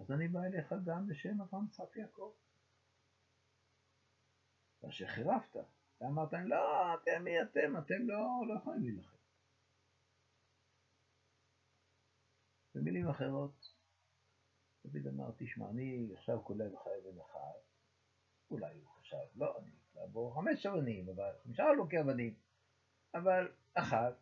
אז 0.00 0.10
אני 0.10 0.28
בא 0.28 0.40
אליך 0.44 0.74
גם 0.84 1.06
בשם 1.06 1.40
אברהם 1.40 1.68
צחק 1.68 1.96
יעקב. 1.96 2.32
ואשר 4.82 5.06
חירפת, 5.06 5.56
אתה 5.96 6.06
אמרת 6.06 6.32
להם, 6.32 6.48
לא, 6.48 6.94
אתם 6.94 7.24
מי 7.24 7.42
אתם, 7.42 7.76
אתם 7.78 8.08
לא, 8.08 8.46
לא 8.48 8.54
יכולים 8.54 8.82
להילחם. 8.82 9.16
במילים 12.74 13.08
אחרות, 13.08 13.74
דוד 14.84 15.06
אמר, 15.06 15.30
תשמע, 15.36 15.70
אני 15.70 16.08
עכשיו 16.16 16.44
כולל 16.44 16.66
לך 16.66 16.80
אבן 16.86 17.20
אחת, 17.20 17.62
אולי 18.50 18.74
הוא 18.74 18.88
חשב, 18.88 19.16
לא, 19.34 19.58
אני 19.58 19.70
לעבור 19.94 20.34
חמש 20.34 20.66
אבנים, 20.66 21.08
אבל 21.08 21.32
חמישה 21.42 21.70
אלוקי 21.70 22.00
אבנים, 22.00 22.34
אבל 23.14 23.52
אחת, 23.74 24.14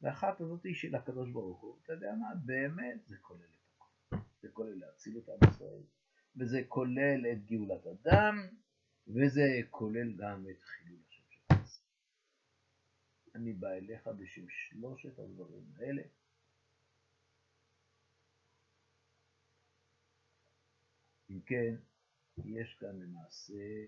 ואחת 0.00 0.40
הזאת 0.40 0.64
היא 0.64 0.74
של 0.74 0.94
הקדוש 0.94 1.30
ברוך 1.30 1.60
הוא, 1.60 1.78
אתה 1.82 1.92
יודע 1.92 2.12
מה, 2.20 2.34
באמת 2.44 3.06
זה 3.06 3.16
כולל 3.20 3.55
זה 4.46 4.52
כולל 4.52 4.78
להציל 4.78 5.18
את 5.18 5.28
עם 5.28 5.50
ישראל, 5.50 5.82
וזה 6.36 6.58
כולל 6.68 7.26
את 7.32 7.44
גאולת 7.46 7.86
הדם, 7.86 8.34
וזה 9.06 9.46
כולל 9.70 10.12
גם 10.16 10.46
את 10.50 10.62
חילול 10.62 11.00
השם 11.08 11.22
של 11.30 11.40
חסר. 11.52 11.82
אני 13.34 13.52
בא 13.52 13.68
אליך 13.68 14.06
בשם 14.06 14.48
שלושת 14.48 15.18
הדברים 15.18 15.72
האלה. 15.76 16.02
אם 21.30 21.40
כן, 21.40 21.74
יש 22.44 22.76
כאן 22.80 23.00
למעשה, 23.02 23.84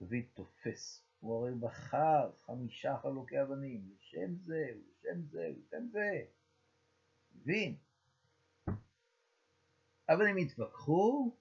דוד 0.00 0.24
תופס 0.34 1.06
הוא 1.20 1.36
הרי 1.36 1.54
בחר 1.60 2.32
חמישה 2.36 2.96
חלוקי 3.02 3.42
אבנים, 3.42 3.90
לשם 3.90 4.34
זה, 4.34 4.72
לשם 4.74 5.22
זה, 5.22 5.48
לשם 5.48 5.88
זה. 5.92 6.26
מבין? 7.34 7.76
אבל 10.10 10.26
הם 10.26 10.36
התווכחו, 10.36 11.36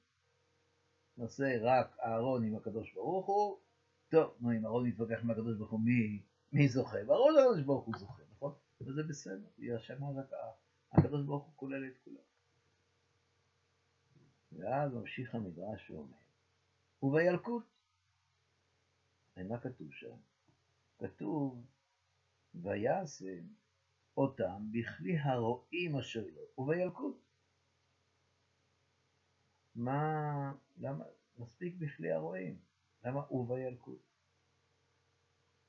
נעשה 1.18 1.46
רק 1.62 1.98
אהרון 2.00 2.44
עם 2.44 2.56
הקדוש 2.56 2.94
ברוך 2.94 3.26
הוא, 3.26 3.60
טוב, 4.10 4.38
נו, 4.40 4.52
אם 4.52 4.66
אהרון 4.66 4.88
מתווכח 4.88 5.20
עם 5.24 5.32
הקדוש 5.32 5.58
ברוך 5.58 5.72
הוא, 5.72 5.80
מי, 5.80 6.22
מי 6.52 6.68
זוכה? 6.68 6.98
ברור 7.06 7.32
שהקדוש 7.36 7.66
ברוך 7.66 7.86
הוא 7.86 7.96
זוכה, 7.98 8.24
נכון? 8.32 8.54
וזה 8.82 9.04
בסדר, 9.10 9.48
יירשם 9.58 10.04
רק 10.04 10.32
הקדוש 10.92 11.26
ברוך 11.26 11.46
הוא 11.46 11.54
כולל 11.56 11.88
את 11.88 11.98
כולם. 12.04 12.18
ואז 14.52 14.94
ממשיך 14.94 15.36
המדרש 15.36 15.92
ואומר, 15.92 16.18
ובילקוט, 17.04 17.64
מה 19.38 19.60
כתוב 19.60 19.88
שם? 19.92 20.16
כתוב, 20.98 21.66
וישם 22.56 23.46
אותם 24.18 24.72
בכלי 24.72 25.18
הרועים 25.18 25.98
אשר 25.98 26.26
לו, 26.36 26.42
ובילקוט. 26.64 27.29
מה, 29.80 30.54
למה, 30.78 31.06
מספיק 31.38 31.76
בכלי 31.76 32.12
הרועים, 32.12 32.60
למה 33.04 33.34
ובילקוט? 33.34 34.02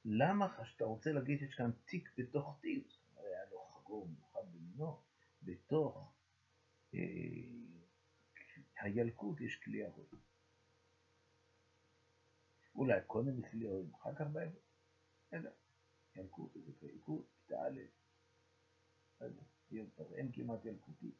למה 0.04 0.64
שאתה 0.64 0.84
רוצה 0.84 1.12
להגיד 1.12 1.38
שיש 1.38 1.54
כאן 1.54 1.70
תיק 1.84 2.10
בתוך 2.18 2.58
תיק? 2.60 2.88
הרי 3.16 3.28
היה 3.28 3.44
לו 3.50 3.64
חגור 3.64 4.08
מיוחד 4.08 4.40
במינו, 4.52 5.00
בתוך 5.42 6.12
אה, 6.94 7.00
הילקוט 8.80 9.40
יש 9.40 9.56
כלי 9.56 9.84
הרועים. 9.84 10.20
אולי 12.74 13.00
קודם 13.06 13.42
בכלי 13.42 13.66
הרועים, 13.66 13.94
אחר 13.94 14.14
כך 14.14 14.26
באבן. 14.26 14.50
בסדר. 15.26 15.52
ילקוט, 16.16 16.56
ילקוט, 16.82 17.26
כיתה 17.36 17.66
א', 17.66 17.80
אין 20.14 20.32
כמעט 20.32 20.64
ילקוטי. 20.64 21.10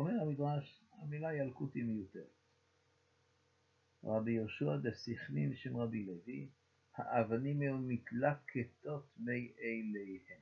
אומר 0.00 0.22
המדרש, 0.22 0.84
המילה 0.92 1.34
ילקוט 1.34 1.74
היא 1.74 1.84
מיותרת. 1.84 2.40
רבי 4.04 4.32
יהושע 4.32 4.76
דסיכנין 4.76 5.56
שם 5.56 5.76
רבי 5.76 6.04
לוי, 6.04 6.48
האבנים 6.94 7.60
היו 7.60 7.78
מתלקטות 7.78 9.06
מי 9.16 9.52
אליהם. 9.60 10.40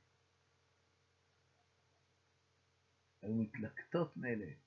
היו 3.21 3.35
מתלקטות 3.35 4.17
מאליהם. 4.17 4.57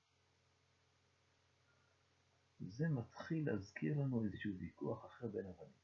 זה 2.60 2.88
מתחיל 2.88 3.50
להזכיר 3.50 3.98
לנו 3.98 4.24
איזשהו 4.24 4.52
ויכוח 4.58 5.06
אחר 5.06 5.26
בין 5.26 5.46
אבנים. 5.46 5.82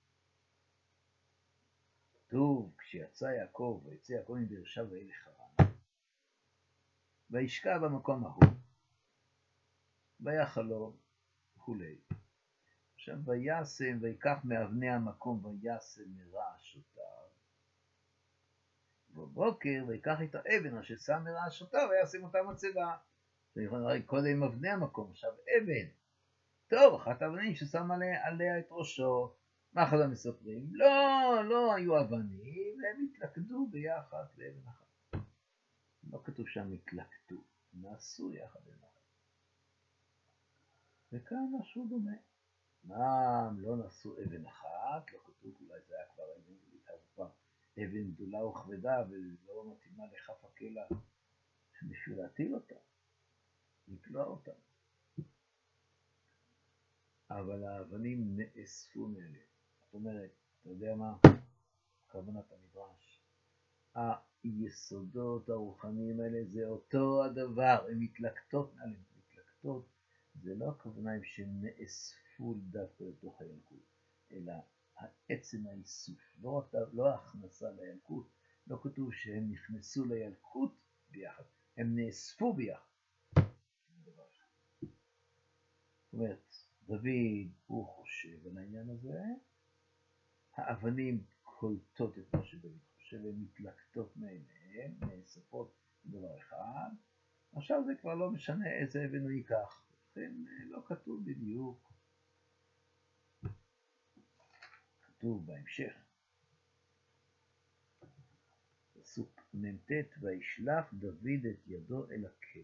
כתוב, 2.15 2.75
כשיצא 2.79 3.25
יעקב, 3.25 3.83
ויצא 3.85 4.13
יעקב 4.13 4.37
מבאר 4.41 4.65
שבע 4.65 4.97
אל 4.97 5.11
חרן, 5.13 5.67
וישקע 7.31 7.79
במקום 7.79 8.25
ההוא, 8.25 8.58
ויחלום, 10.21 10.97
וכולי. 11.57 11.99
עכשיו, 12.95 13.17
וישם, 13.25 13.99
ויקח 14.01 14.39
מאבני 14.45 14.91
המקום, 14.91 15.45
וישם 15.45 16.03
מרעשותיו. 16.17 17.03
בבוקר, 19.11 19.85
ויקח 19.89 20.19
את 20.23 20.35
האבן 20.35 20.77
אשר 20.77 20.97
שם 20.97 21.25
מרעשותיו, 21.25 21.89
וישם 21.91 22.25
אותה 22.25 22.39
מצבה. 22.43 22.97
קודם 24.07 24.43
אבני 24.43 24.71
המקום, 24.71 25.11
עכשיו 25.11 25.31
אבן. 25.33 25.89
טוב, 26.69 26.95
אחת 26.95 27.23
האבנים 27.23 27.55
ששם 27.55 27.91
עליה, 27.91 28.27
עליה 28.27 28.59
את 28.59 28.67
ראשו. 28.71 29.35
מה 29.73 29.87
חז"ל 29.87 30.07
מספרים? 30.07 30.67
לא, 30.73 31.43
לא 31.45 31.75
היו 31.75 32.01
אבנים, 32.01 32.79
והם 32.83 33.07
התלכדו 33.09 33.69
ביחד 33.71 34.25
לאבן 34.37 34.69
אחת. 34.69 35.21
לא 36.11 36.21
כתוב 36.25 36.49
שם 36.49 36.73
התלכדו, 36.73 37.45
נעשו 37.73 38.33
יחד 38.33 38.61
לאבן 38.67 38.83
אחת. 38.83 38.98
וכאן 41.13 41.47
משהו 41.61 41.87
דומה. 41.89 42.17
מה, 42.85 43.51
לא 43.57 43.77
נעשו 43.77 44.17
אבן 44.23 44.47
אחת, 44.47 45.13
לא 45.13 45.19
כתוב, 45.25 45.55
אולי 45.61 45.81
זה 45.89 45.95
היה 45.97 46.07
כבר 46.15 46.25
אבן, 46.37 46.55
אבן 47.79 48.11
גדולה 48.11 48.47
וכבדה 48.47 49.05
ולא 49.09 49.73
מתאימה 49.73 50.05
לכף 50.13 50.45
הקלע 50.45 50.87
בשביל 51.83 52.19
להטיל 52.19 52.55
אותה, 52.55 52.75
לקלוע 53.89 54.25
אותה. 54.25 54.53
אבל 57.31 57.65
האבנים 57.65 58.37
נאספו 58.37 59.09
מאליהם. 59.09 59.47
זאת 59.85 59.95
אומרת, 59.95 60.31
אתה 60.61 60.69
יודע 60.69 60.95
מה? 60.95 61.17
כוונת 62.07 62.53
המדרש. 62.53 63.23
היסודות 64.43 65.49
הרוחניים 65.49 66.21
האלה 66.21 66.45
זה 66.45 66.67
אותו 66.67 67.25
הדבר, 67.25 67.87
הן 67.89 67.99
מתלקטות 67.99 68.75
מעליהם. 68.75 69.03
מתלקטות 69.19 69.87
זה 70.43 70.55
לא 70.55 70.71
הכוונה 70.71 71.13
הם 71.13 71.25
שנאספו 71.25 72.55
דווקא 72.55 73.05
לתוך 73.05 73.41
הילקוט, 73.41 73.87
אלא 74.33 74.53
עצם 75.29 75.67
האיסוף, 75.67 76.37
לא, 76.41 76.59
רק, 76.59 76.65
לא 76.93 77.09
ההכנסה 77.09 77.71
לילקוט, 77.71 78.29
לא 78.67 78.81
כתוב 78.83 79.13
שהם 79.13 79.51
נכנסו 79.51 80.05
לילקוט 80.05 80.73
ביחד, 81.11 81.43
הם 81.77 81.99
נאספו 81.99 82.53
ביחד. 82.53 82.89
זאת 86.05 86.13
אומרת, 86.13 86.55
דוד, 86.87 87.53
הוא 87.67 87.87
חושב 87.87 88.47
על 88.47 88.59
העניין 88.59 88.91
הזה, 88.91 89.23
האבנים 90.55 91.25
קולטות 91.43 92.19
את 92.19 92.35
מה 92.35 92.45
שדוד 92.45 92.79
חושב, 92.97 93.17
הן 93.17 93.35
מתלקטות 93.39 94.17
מעיניהן, 94.17 94.93
נאספות 95.01 95.75
דבר 96.07 96.39
אחד, 96.39 96.91
עכשיו 97.53 97.83
זה 97.87 97.93
כבר 98.01 98.15
לא 98.15 98.31
משנה 98.31 98.73
איזה 98.73 99.05
אבן 99.05 99.23
הוא 99.23 99.31
ייקח, 99.31 99.88
לכן 100.19 100.35
לא 100.69 100.83
כתוב 100.87 101.25
בדיוק. 101.25 101.93
כתוב 105.03 105.47
בהמשך, 105.47 105.95
פסוק 108.93 109.41
מ"ט, 109.55 109.91
וישלח 110.21 110.95
דוד 110.95 111.47
את 111.51 111.67
ידו 111.67 112.11
אל 112.11 112.27
הכלא, 112.27 112.63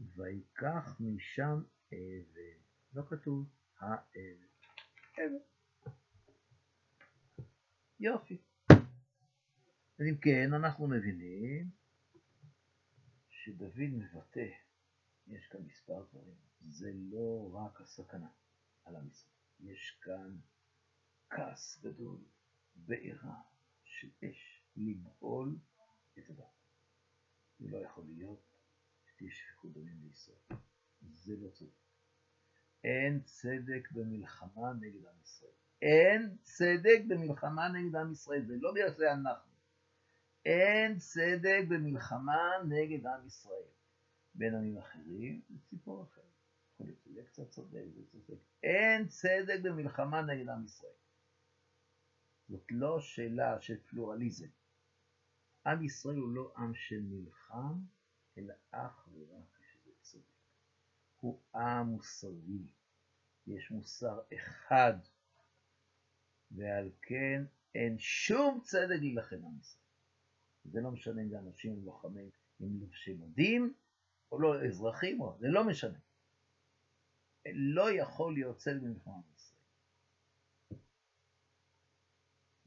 ויקח 0.00 0.96
משם 1.00 1.62
אבן. 1.88 2.58
לא 2.94 3.02
כתוב 3.10 3.48
האבן. 3.78 4.46
אבן. 5.14 5.44
יופי. 8.00 8.42
אז 9.98 10.06
אם 10.10 10.16
כן, 10.22 10.54
אנחנו 10.54 10.88
מבינים 10.88 11.70
שדוד 13.28 13.78
מבטא, 13.78 14.63
יש 15.26 15.46
כאן 15.46 15.60
מספר 15.60 16.04
דברים, 16.12 16.36
זה 16.68 16.90
לא 16.94 17.50
רק 17.54 17.80
הסכנה 17.80 18.28
על 18.84 18.96
עם 18.96 19.08
ישראל, 19.08 19.34
יש 19.60 19.98
כאן 20.02 20.36
כעס 21.30 21.78
גדול, 21.82 22.18
בעירה 22.76 23.40
של 23.84 24.08
אש, 24.24 24.62
לגאול 24.76 25.56
את 26.18 26.30
הדת. 26.30 26.44
זה 27.58 27.68
לא 27.70 27.78
יכול 27.78 28.04
להיות 28.06 28.56
שתהיה 29.06 29.30
שפיכות 29.30 29.72
דמים 29.72 30.02
בישראל, 30.02 30.58
זה 31.02 31.36
לא 31.36 31.48
צודק. 31.48 31.72
אין 32.84 33.20
צדק 33.22 33.92
במלחמה 33.92 34.72
נגד 34.80 35.06
עם 35.06 35.22
ישראל. 35.22 35.52
אין 35.82 36.36
צדק 36.42 37.00
במלחמה 37.08 37.68
נגד 37.68 37.96
עם 37.96 38.12
ישראל, 38.12 38.44
זה 38.46 38.54
לא 38.56 38.72
בגלל 38.72 38.90
שזה 38.90 39.12
אנחנו. 39.12 39.52
אין 40.44 40.98
צדק 40.98 41.64
במלחמה 41.68 42.50
נגד 42.68 43.06
עם 43.06 43.26
ישראל. 43.26 43.68
בין 44.34 44.54
עמים 44.54 44.78
אחרים 44.78 45.40
זה 45.48 45.58
ציפור 45.70 46.02
אחר. 46.02 46.20
יכול 46.74 46.86
להיות 46.86 47.00
שזה 47.04 47.22
קצת 47.22 47.50
צודק, 47.50 47.84
זה 47.94 48.20
צודק. 48.26 48.40
אין 48.62 49.08
צדק 49.08 49.60
במלחמה 49.62 50.22
נגד 50.22 50.48
עם 50.48 50.64
ישראל. 50.64 50.92
זאת 52.48 52.64
לא 52.70 53.00
שאלה 53.00 53.60
של 53.60 53.80
פלורליזם. 53.82 54.48
עם 55.66 55.84
ישראל 55.84 56.16
הוא 56.16 56.34
לא 56.34 56.52
עם 56.56 56.74
שנלחם, 56.74 57.74
אלא 58.38 58.54
אך 58.70 59.08
ורק 59.12 59.58
כשזה 59.58 59.90
צודק. 60.02 60.24
הוא 61.20 61.40
עם 61.54 61.86
מוסרי. 61.86 62.66
יש 63.46 63.70
מוסר 63.70 64.20
אחד 64.34 64.94
ועל 66.50 66.90
כן 67.02 67.44
אין 67.74 67.98
שום 67.98 68.60
צדק 68.62 68.96
להילחם 69.00 69.36
עם 69.36 69.58
ישראל. 69.60 69.84
זה 70.64 70.80
לא 70.80 70.90
משנה 70.90 71.22
אם 71.22 71.28
זה 71.28 71.38
אנשים 71.38 71.84
לוחמים 71.84 72.30
עם 72.60 72.80
לובשי 72.80 73.14
מדים, 73.14 73.74
או 74.34 74.40
לא 74.40 74.64
אזרחים, 74.64 75.20
או... 75.20 75.36
זה 75.38 75.46
לא 75.48 75.64
משנה. 75.64 75.98
לא 77.54 77.92
יכול 77.92 78.34
להיות 78.34 78.56
צדק 78.56 78.82
במלחמה 78.82 79.14
עם 79.14 79.22
ישראל. 79.34 79.60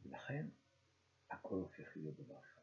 ולכן 0.05 0.47
הכל 1.29 1.55
הופך 1.55 1.97
להיות 1.97 2.15
דבר 2.15 2.39
אחד. 2.39 2.61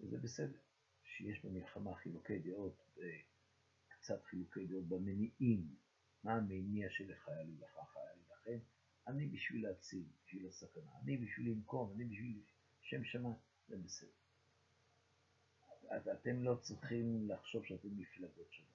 וזה 0.00 0.18
בסדר, 0.18 0.58
שיש 1.04 1.44
במלחמה 1.44 1.94
חילוקי 1.94 2.38
דעות, 2.38 2.98
קצת 3.88 4.24
חילוקי 4.24 4.66
דעות 4.66 4.88
במניעים, 4.88 5.76
מה 6.24 6.32
המניע 6.32 6.88
לי 7.00 7.06
לכך, 7.06 7.96
היה 7.96 8.14
לי 8.14 8.22
לכם? 8.32 8.58
אני 9.06 9.26
בשביל 9.26 9.68
להציל, 9.68 10.04
בשביל 10.24 10.46
הסכנה, 10.46 10.90
אני 11.02 11.16
בשביל 11.16 11.50
לנקום, 11.50 11.92
אני 11.92 12.04
בשביל 12.04 12.42
שם 12.80 13.04
שמיים, 13.04 13.36
זה 13.68 13.76
בסדר. 13.76 14.21
את, 15.86 16.08
אתם 16.08 16.42
לא 16.42 16.54
צריכים 16.60 17.28
לחשוב 17.28 17.64
שאתם 17.64 17.88
מפלגות 17.96 18.52
שונות. 18.52 18.72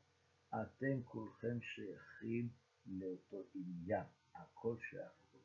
אתם 0.49 1.03
כולכם 1.03 1.61
שייכים 1.61 2.49
לאותו 2.85 3.43
עניין, 3.55 4.05
הכל 4.33 4.75
שייך 4.89 5.11
לכל. 5.11 5.37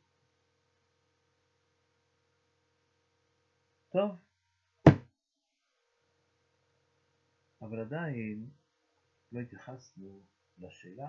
טוב, 3.92 4.11
אבל 7.62 7.81
עדיין 7.81 8.51
לא 9.33 9.40
התייחסנו 9.40 10.22
לשאלה 10.59 11.09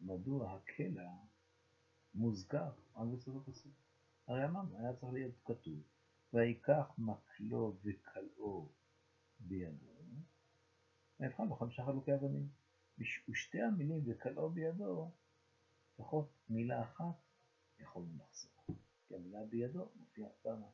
מדוע 0.00 0.52
הקלע 0.52 1.10
מוזכר 2.14 2.70
רק 2.96 3.06
בסוף 3.14 3.36
הפסוק. 3.36 3.72
הרי 4.26 4.44
אמרנו, 4.44 4.78
היה 4.78 4.96
צריך 4.96 5.12
להיות 5.12 5.34
כתוב, 5.44 5.82
ויקח 6.32 6.90
מקלו 6.98 7.76
וקלעו 7.82 8.68
בידו, 9.40 9.86
ויבחן 11.20 11.48
לו 11.48 11.56
חמישה 11.56 11.84
חלוקי 11.84 12.14
אבנים. 12.14 12.48
ושתי 13.28 13.62
המילים 13.62 14.02
וקלעו 14.06 14.50
בידו, 14.50 15.10
לפחות 15.94 16.30
מילה 16.48 16.82
אחת 16.82 17.14
יכולנו 17.78 18.18
לחסוך, 18.18 18.66
כי 19.08 19.14
המילה 19.14 19.44
בידו 19.44 19.92
מופיעה 19.96 20.30
פעמיים. 20.42 20.72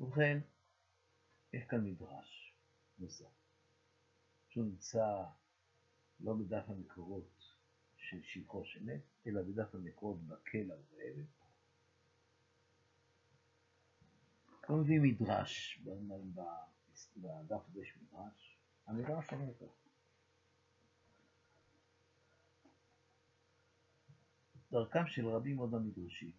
ובכן, 0.00 0.38
יש 1.52 1.64
כאן 1.64 1.84
מדרש 1.84 2.54
נוסף, 2.98 3.32
שהוא 4.48 4.64
נמצא 4.64 5.24
לא 6.20 6.34
בדף 6.34 6.64
המקורות 6.68 7.56
של 7.96 8.22
שבחו 8.22 8.64
של 8.64 8.82
מת, 8.82 9.02
אלא 9.26 9.42
בדף 9.42 9.74
המקורות 9.74 10.26
בקלע 10.26 10.74
ובאבן. 10.74 11.24
הוא 14.72 14.80
מביא 14.80 15.00
מדרש, 15.00 15.82
בדף 17.16 17.60
הזה 17.68 17.80
יש 17.80 17.98
מדרש, 18.02 18.58
המדרש 18.86 19.32
אומר 19.32 19.54
כך. 19.54 19.66
דרכם 24.70 25.06
של 25.06 25.28
רבים 25.28 25.58
עוד 25.58 25.74
המדרשים, 25.74 26.32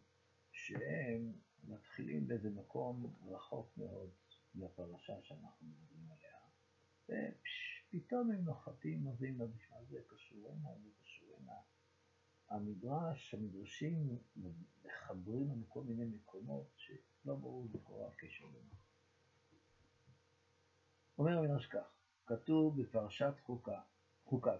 שהם 0.51 1.33
מתחילים 1.67 2.27
באיזה 2.27 2.49
מקום 2.49 3.13
רחוק 3.25 3.77
מאוד 3.77 4.09
מהפרשה 4.55 5.13
שאנחנו 5.23 5.67
מדברים 5.67 6.07
עליה, 6.11 6.39
ופתאום 7.89 8.31
הם 8.31 8.43
נוחתים, 8.45 9.07
מביאים 9.07 9.37
בשביל 9.37 9.85
זה 9.89 9.99
קשור 10.07 10.49
הנה, 10.49 10.69
זה 10.83 10.89
קשור 11.01 11.37
הנה. 11.39 11.53
המדרש, 12.49 13.33
המדרשים 13.33 14.17
מחברים 14.83 15.49
לנו 15.49 15.69
כל 15.69 15.83
מיני 15.83 16.05
מקומות 16.05 16.67
שלא 17.23 17.35
ברור 17.35 17.67
לכאורה 17.73 18.07
הקשר 18.07 18.45
ביניהם. 18.45 18.67
אומר 21.17 21.37
המדרש 21.37 21.67
כך, 21.67 21.93
כתוב 22.25 22.81
בפרשת 22.81 23.33
חוקה, 23.43 23.81
חוקת, 24.25 24.59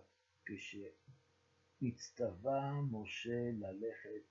כשהצטווה 1.82 2.71
משה 2.91 3.52
ללכת 3.54 4.23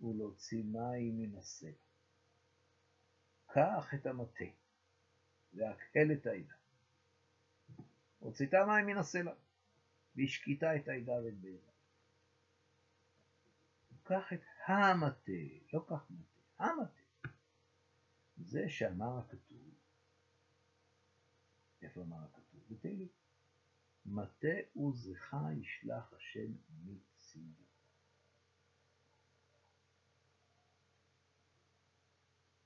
ולהוציא 0.00 0.64
מים 0.64 1.18
מן 1.18 1.38
הסלע. 1.38 1.70
קח 3.46 3.94
את 3.94 4.06
המטה 4.06 4.44
והקהל 5.54 6.12
את 6.12 6.26
העדה. 6.26 6.54
הוצאת 8.18 8.54
מים 8.54 8.86
מן 8.86 8.98
הסלע 8.98 9.32
והשקיטה 10.16 10.76
את 10.76 10.88
העדה 10.88 11.12
ואת 11.24 11.40
בעירה. 11.40 11.70
קח 14.02 14.32
את 14.32 14.42
המטה, 14.66 15.32
לא 15.72 15.84
קח 15.88 16.10
מטה, 16.10 16.64
המטה. 16.64 17.03
זה 18.36 18.68
שאמר 18.68 19.18
הכתוב, 19.18 19.74
איפה 21.82 22.02
אמר 22.02 22.24
הכתוב? 22.24 22.60
בתהילים. 22.70 23.08
מטה 24.06 24.56
עוזך 24.74 25.34
ישלח 25.60 26.12
השם 26.12 26.52
מצידו. 26.84 27.62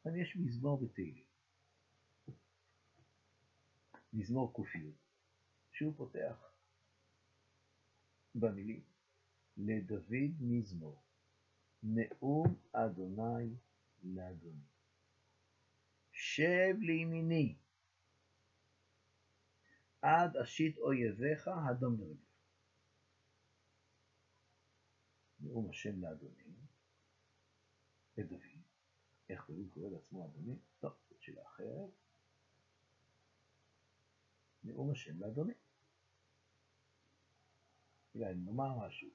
אז 0.05 0.17
יש 0.17 0.37
מזמור 0.37 0.81
בתהילים, 0.81 1.25
מזמור 4.13 4.53
ק"י, 4.55 4.93
שהוא 5.73 5.95
פותח 5.97 6.53
במילים 8.35 8.83
לדוד 9.57 10.33
מזמור, 10.41 11.03
נאום 11.83 12.55
אדוני 12.73 13.57
לאדוני. 14.03 14.78
שב 16.21 16.77
לימיני 16.81 17.57
עד 20.03 20.37
אשית 20.37 20.79
אויביך 20.79 21.49
הדום 21.49 22.01
לרגליך. 22.01 22.29
נאום 25.41 25.71
השם 25.71 26.01
לאדוני, 26.01 26.45
לדוד. 28.17 28.41
איך 29.29 29.51
דוד 29.51 29.71
קורא 29.75 29.91
לעצמו 29.91 30.27
אדוני? 30.27 30.57
טוב, 30.79 30.93
זאת 31.09 31.23
שאלה 31.23 31.43
אחרת. 31.47 31.91
נאום 34.65 34.91
השם 34.91 35.21
לאדוני. 35.21 35.55
אולי 38.15 38.35
נאמר 38.35 38.87
משהו. 38.87 39.11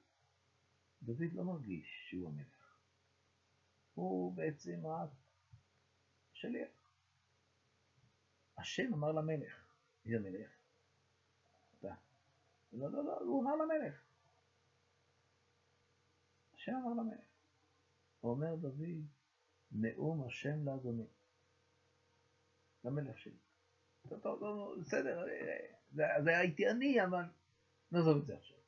דוד 1.02 1.32
לא 1.32 1.44
מרגיש 1.44 2.06
שהוא 2.08 2.28
המלך. 2.28 2.78
הוא 3.94 4.34
בעצם 4.36 4.86
רק 4.86 5.10
שליח. 6.32 6.83
השם 8.58 8.94
אמר 8.94 9.12
למלך, 9.12 9.64
מי 10.04 10.16
המלך? 10.16 10.50
אתה. 11.78 11.94
לא, 12.72 12.90
לא, 12.90 13.04
לא, 13.04 13.18
הוא 13.18 13.42
אמר 13.42 13.56
למלך. 13.56 14.00
השם 16.54 16.72
אמר 16.72 17.02
למלך. 17.02 17.24
אומר 18.22 18.56
דוד, 18.56 19.06
נאום 19.72 20.26
השם 20.26 20.64
לאדוני. 20.64 21.06
למלך 22.84 23.18
שלי. 23.18 23.36
טוב, 24.08 24.20
טוב, 24.20 24.40
טוב, 24.40 24.80
בסדר, 24.80 25.24
זה 25.92 26.38
הייתי 26.38 26.70
אני, 26.70 27.04
אבל 27.04 27.24
נעזוב 27.92 28.18
את 28.18 28.26
זה 28.26 28.36
עכשיו. 28.36 28.58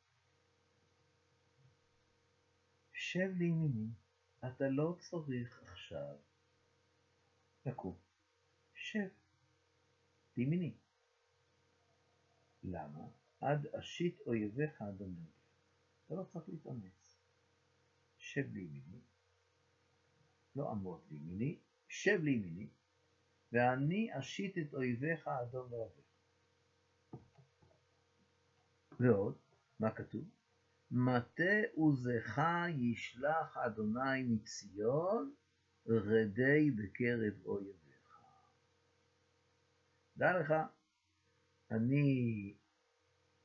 שב 2.93 3.31
לימיני, 3.37 3.89
אתה 4.39 4.69
לא 4.69 4.97
צריך 4.99 5.63
עכשיו 5.63 6.17
לקום. 7.67 7.97
שב 8.75 9.09
לימיני. 10.37 10.75
למה? 12.63 13.07
עד 13.41 13.67
אשית 13.67 14.21
אויביך 14.27 14.83
אדוני. 14.83 15.27
אתה 16.07 16.15
לא 16.15 16.23
צריך 16.23 16.49
להתאמץ. 16.49 17.17
שב 18.19 18.53
לימיני, 18.53 19.01
לא 20.57 20.71
עמוד 20.71 21.01
לימיני, 21.11 21.59
שב 21.89 22.21
לימיני, 22.23 22.69
ואני 23.53 24.19
אשית 24.19 24.59
את 24.59 24.75
אויביך 24.75 25.29
אדום 25.29 25.73
ורביך. 25.73 26.07
ועוד, 29.01 29.39
מה 29.81 29.91
כתוב? 29.95 30.25
מטה 30.91 31.61
עוזך 31.75 32.41
ישלח 32.69 33.57
אדוני 33.57 34.23
מציון, 34.23 35.35
רדי 35.87 36.71
בקרב 36.71 37.47
אויביך. 37.47 37.86
דע 40.17 40.39
לך, 40.41 40.55
אני 41.71 42.55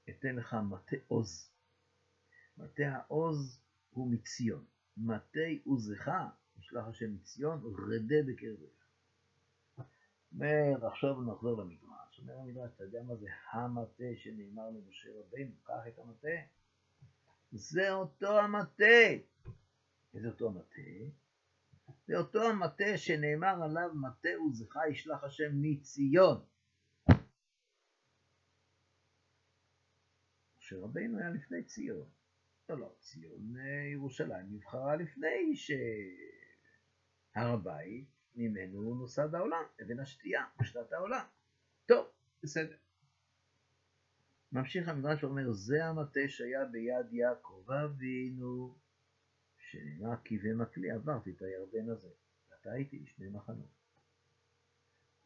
אתן 0.10 0.36
לך 0.36 0.54
מטה 0.54 0.96
עוז. 1.08 1.52
מטה 2.58 2.84
העוז 2.88 3.62
הוא 3.90 4.12
מציון. 4.12 4.66
מטה 4.98 5.40
עוזך 5.66 6.12
ישלח 6.60 6.88
השם 6.88 7.14
מציון, 7.14 7.62
רדה 7.64 8.16
בקרב 8.28 8.58
אויביך. 8.60 8.82
אומר, 10.34 10.88
עכשיו 10.88 11.22
נחזור 11.22 11.62
למדרש. 11.62 12.20
אומר 12.20 12.40
המדרש, 12.40 12.72
אתה 12.76 12.84
יודע 12.84 13.04
מה 13.04 13.16
זה 13.16 13.28
המטה 13.52 14.04
שנאמר 14.16 14.70
למשה 14.70 15.10
רבינו? 15.20 15.52
קח 15.64 15.88
את 15.88 16.00
המטה. 16.00 16.28
זה 17.52 17.92
אותו 17.92 18.40
המטה. 18.40 18.86
איזה 20.14 20.28
אותו 20.28 20.48
המטה? 20.48 20.82
זה 22.08 22.18
אותו 22.18 22.50
המטה 22.50 22.98
שנאמר 22.98 23.64
עליו, 23.64 23.90
מטה 23.94 24.30
עוזך 24.38 24.76
ישלח 24.90 25.24
השם 25.24 25.52
מציון. 25.54 26.46
משה 30.72 30.84
רבינו 30.84 31.20
היה 31.20 31.30
לפני 31.30 31.64
ציון. 31.64 32.10
לא, 32.70 32.80
לא, 32.80 32.96
ציון 33.00 33.56
ירושלים 33.92 34.46
נבחרה 34.50 34.96
לפני 34.96 35.56
שהר 35.56 35.78
הבית 37.36 38.08
ממנו 38.36 38.96
נוסד 38.96 39.36
העולם, 39.36 39.64
אבן 39.82 40.00
השתייה, 40.00 40.46
בשנת 40.60 40.94
העולם. 40.94 41.26
טוב, 41.86 42.08
בסדר. 42.44 42.76
ממשיך 44.52 44.88
המדרש 44.88 45.24
ואומר, 45.24 45.52
זה 45.52 45.86
המטה 45.86 46.20
שהיה 46.28 46.66
ביד 46.66 47.14
יעקב 47.14 47.72
אבינו, 47.72 48.78
שנאמר 49.58 50.16
כי 50.24 50.40
ומקלי 50.44 50.92
עברתי 50.92 51.32
את 51.32 51.42
הירדן 51.42 51.90
הזה, 51.90 52.10
ואתה 52.52 52.72
הייתי 52.72 53.00
לשני 53.00 53.30
מחנות. 53.30 53.82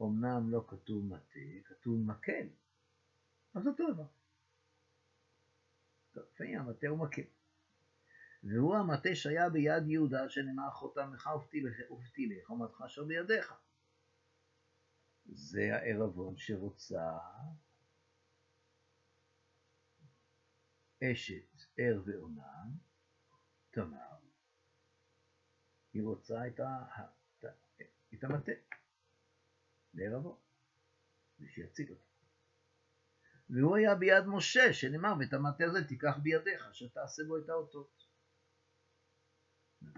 אמנם 0.02 0.50
לא 0.50 0.66
כתוב 0.68 1.06
מטה, 1.06 1.40
כתוב 1.66 2.00
מקל, 2.06 2.48
אז 3.54 3.68
אותו 3.68 3.94
דבר. 3.94 4.06
לפעמים 6.18 6.60
המטה 6.60 6.88
הוא 6.88 7.00
מקל. 7.00 7.22
והוא 8.44 8.76
המטה 8.76 9.10
שהיה 9.16 9.50
ביד 9.50 9.88
יהודה, 9.88 10.30
שנאמר 10.30 10.72
חותמך 10.72 11.30
ופתילי 11.92 12.46
חומתך 12.46 12.82
אשר 12.86 13.04
בידיך. 13.04 13.54
זה 15.26 15.76
הערבון 15.76 16.38
שרוצה 16.38 17.18
אשת 21.04 21.66
ער 21.78 22.02
ועונן, 22.06 22.70
תמר, 23.72 24.16
היא 25.94 26.04
רוצה 26.04 26.48
את, 26.48 26.60
ה, 26.60 26.86
את 28.14 28.24
המטה 28.24 28.52
לערבו, 29.94 30.42
ושיציג 31.40 31.90
אותו. 31.90 32.15
והוא 33.50 33.76
היה 33.76 33.96
ביד 33.96 34.26
משה, 34.26 34.74
שנאמר, 34.74 35.14
ואת 35.20 35.34
המטה 35.34 35.66
הזה 35.66 35.88
תיקח 35.88 36.18
בידיך, 36.24 36.70
שתעשה 36.74 37.24
בו 37.28 37.38
את 37.38 37.50
האותות. 37.50 38.06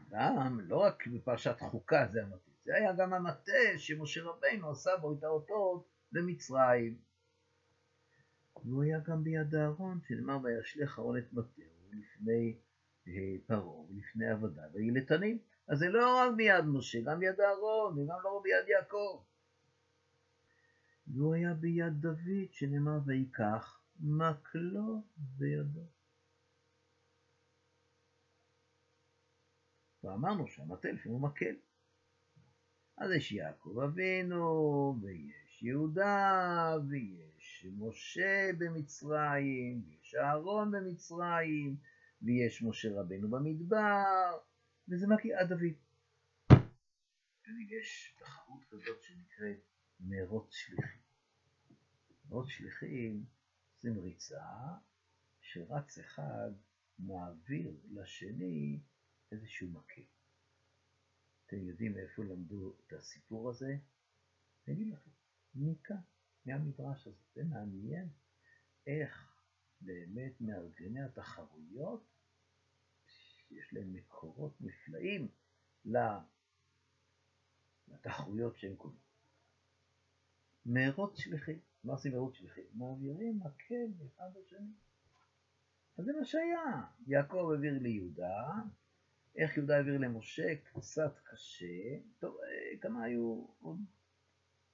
גם, 0.10 0.60
לא 0.60 0.77
רק 0.77 1.07
בפרשת 1.07 1.55
חוקה 1.60 2.07
זה 2.12 2.23
המטה, 2.23 2.51
זה 2.63 2.75
היה 2.75 2.93
גם 2.93 3.13
המטה 3.13 3.77
שמשה 3.77 4.23
רבינו 4.23 4.71
עשה 4.71 4.97
בו 5.01 5.13
את 5.13 5.23
האותות 5.23 5.89
במצרים. 6.12 6.97
והוא 8.65 8.83
היה 8.83 8.99
גם 8.99 9.23
ביד 9.23 9.55
אהרון, 9.55 9.99
שנאמר 10.07 10.38
וישלך 10.43 10.99
אהרון 10.99 11.17
את 11.17 11.33
מטהו 11.33 11.63
לפני 11.91 12.57
אה, 13.07 13.36
פרעה 13.47 13.79
ולפני 13.79 14.29
עבדיו 14.29 14.63
וילתנים. 14.73 15.39
אז 15.67 15.77
זה 15.77 15.89
לא 15.89 16.17
רק 16.17 16.36
ביד 16.36 16.65
משה, 16.65 16.99
גם 17.05 17.19
ביד 17.19 17.41
אהרון 17.41 17.93
וגם 17.93 18.17
לא 18.23 18.41
ביד 18.43 18.67
יעקב. 18.67 19.23
והוא 21.13 21.36
היה 21.36 21.54
ביד 21.54 21.93
דוד, 22.00 22.52
שנאמר 22.52 23.00
ויקח 23.06 23.82
מקלו 24.00 25.04
בידו. 25.17 25.88
ואמרנו 30.04 30.48
שהמטה 30.48 30.91
לפעמים 30.91 31.20
הוא 31.20 31.30
מקל. 31.30 31.56
אז 32.98 33.12
יש 33.12 33.32
יעקב 33.32 33.80
אבינו, 33.80 34.96
ויש 35.02 35.63
יהודה, 35.63 36.76
ויש 36.89 37.65
משה 37.78 38.50
במצרים, 38.58 39.84
ויש 39.88 40.15
אהרון 40.15 40.72
במצרים, 40.72 41.76
ויש 42.22 42.63
משה 42.63 42.89
רבנו 42.91 43.30
במדבר, 43.30 44.38
וזה 44.89 45.08
מגיע 45.08 45.39
עד 45.39 45.50
דוד. 45.50 45.74
יש 47.70 48.15
תחרות 48.20 48.63
כזאת 48.70 49.04
שנקראת 49.04 49.76
מרוץ 49.99 50.53
שליחים. 50.53 51.01
מרוץ 52.29 52.49
שליחים 52.49 53.25
זה 53.79 53.91
מריצה 53.91 54.43
שרץ 55.41 55.97
אחד 55.97 56.51
מעביר 56.99 57.77
לשני 57.89 58.79
איזשהו 59.31 59.69
מקל. 59.69 60.01
אתם 61.45 61.67
יודעים 61.67 61.97
איפה 61.97 62.23
למדו 62.23 62.77
את 62.79 62.93
הסיפור 62.93 63.49
הזה? 63.49 63.77
אני 64.67 64.75
אגיד 64.75 64.93
לכם, 64.93 65.12
מכאן, 65.55 65.95
מהמדרש 66.45 67.07
הזה. 67.07 67.23
זה 67.33 67.43
מעניין 67.43 68.10
איך 68.88 69.41
באמת 69.81 70.41
מארגני 70.41 71.01
התחרויות, 71.01 72.03
יש 73.51 73.73
להם 73.73 73.93
מקורות 73.93 74.62
נפלאים 74.62 75.27
לתחרויות 77.88 78.57
שהם 78.57 78.75
קוראים. 78.75 79.07
מרוץ 80.67 81.19
שליחים. 81.19 81.60
מה 81.84 81.93
עושים 81.93 82.12
מרוץ 82.12 82.36
שליחים? 82.36 82.63
מעבירים 82.73 83.39
מקל 83.39 83.88
מאחד 83.99 84.30
לשני. 84.41 84.71
אז 85.97 86.06
זה 86.06 86.12
מה 86.19 86.25
שהיה. 86.25 86.84
יעקב 87.08 87.49
העביר 87.51 87.73
ליהודה, 87.82 88.51
איך 89.36 89.58
יהודה 89.58 89.75
העביר 89.77 89.97
למשה, 89.97 90.56
קצת 90.63 91.19
קשה. 91.23 91.97
טוב, 92.19 92.38
אה, 92.43 92.77
כמה 92.82 93.03
היו 93.03 93.45
עוד 93.62 93.80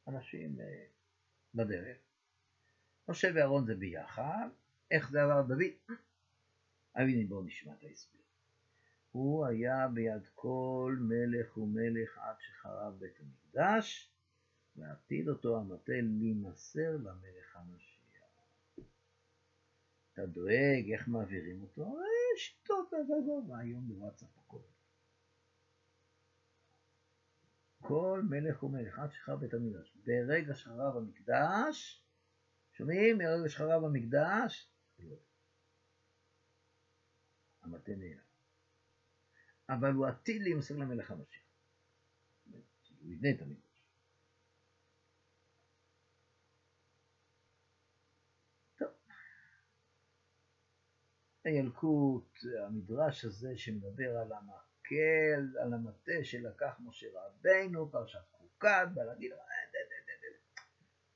אנשים 0.08 0.60
אה, 0.60 0.86
בדרך. 1.56 1.98
משה 3.08 3.28
ואהרון 3.36 3.66
זה 3.66 3.76
ביחד. 3.76 4.50
איך 4.92 5.12
זה 5.12 5.24
עבר 5.24 5.42
דוד? 5.42 5.94
הנה 6.96 7.28
בואו 7.28 7.44
נשמע 7.44 7.74
את 7.74 7.84
ההסבר. 7.84 8.20
הוא 9.12 9.46
היה 9.46 9.88
ביד 9.88 10.28
כל 10.34 10.98
מלך 11.00 11.58
ומלך 11.58 12.18
עד 12.18 12.36
שחרב 12.40 13.00
בית 13.00 13.20
המקדש, 13.20 14.13
ועתיד 14.76 15.30
אותו 15.30 15.60
המטה 15.60 15.94
להימסר 16.02 16.98
למלך 16.98 17.56
המשיח. 17.56 18.04
אתה 20.14 20.26
דואג 20.26 20.92
איך 20.92 21.08
מעבירים 21.08 21.62
אותו? 21.62 21.82
אה, 21.82 22.38
שיטות, 22.38 22.94
עזוב, 22.94 23.52
רעיון 23.52 23.88
בוואטסאפ 23.88 24.38
הכל. 24.38 24.60
כל 27.82 28.22
מלך 28.30 28.64
ומלך 28.64 29.00
עד 29.00 29.12
שחרב 29.12 29.40
בית 29.40 29.54
המקדש. 29.54 29.98
ברגע 30.06 30.54
שחרב 30.54 30.98
המקדש, 30.98 32.04
שומעים? 32.72 33.18
מרגע 33.18 33.50
שחרב 33.50 33.84
המקדש, 33.84 34.70
לא. 35.00 35.16
המטה 37.62 37.92
נעלם. 37.96 38.24
אבל 39.70 39.92
הוא 39.92 40.06
עתיד 40.06 40.42
להימסר 40.42 40.76
למלך 40.76 41.12
המשיח. 41.12 41.44
הוא 43.02 43.12
יבנה 43.12 43.30
את 43.32 43.42
המקדש. 43.42 43.73
הילקוט, 51.44 52.38
המדרש 52.66 53.26
הזה 53.26 53.58
שמדבר 53.58 54.18
על 54.18 54.32
המקל, 54.32 55.58
על 55.60 55.74
המטה 55.74 56.24
שלקח 56.24 56.80
משה 56.80 57.08
רבינו, 57.14 57.92
פרשת 57.92 58.20
חוקת, 58.32 58.88
בלגיד, 58.94 59.32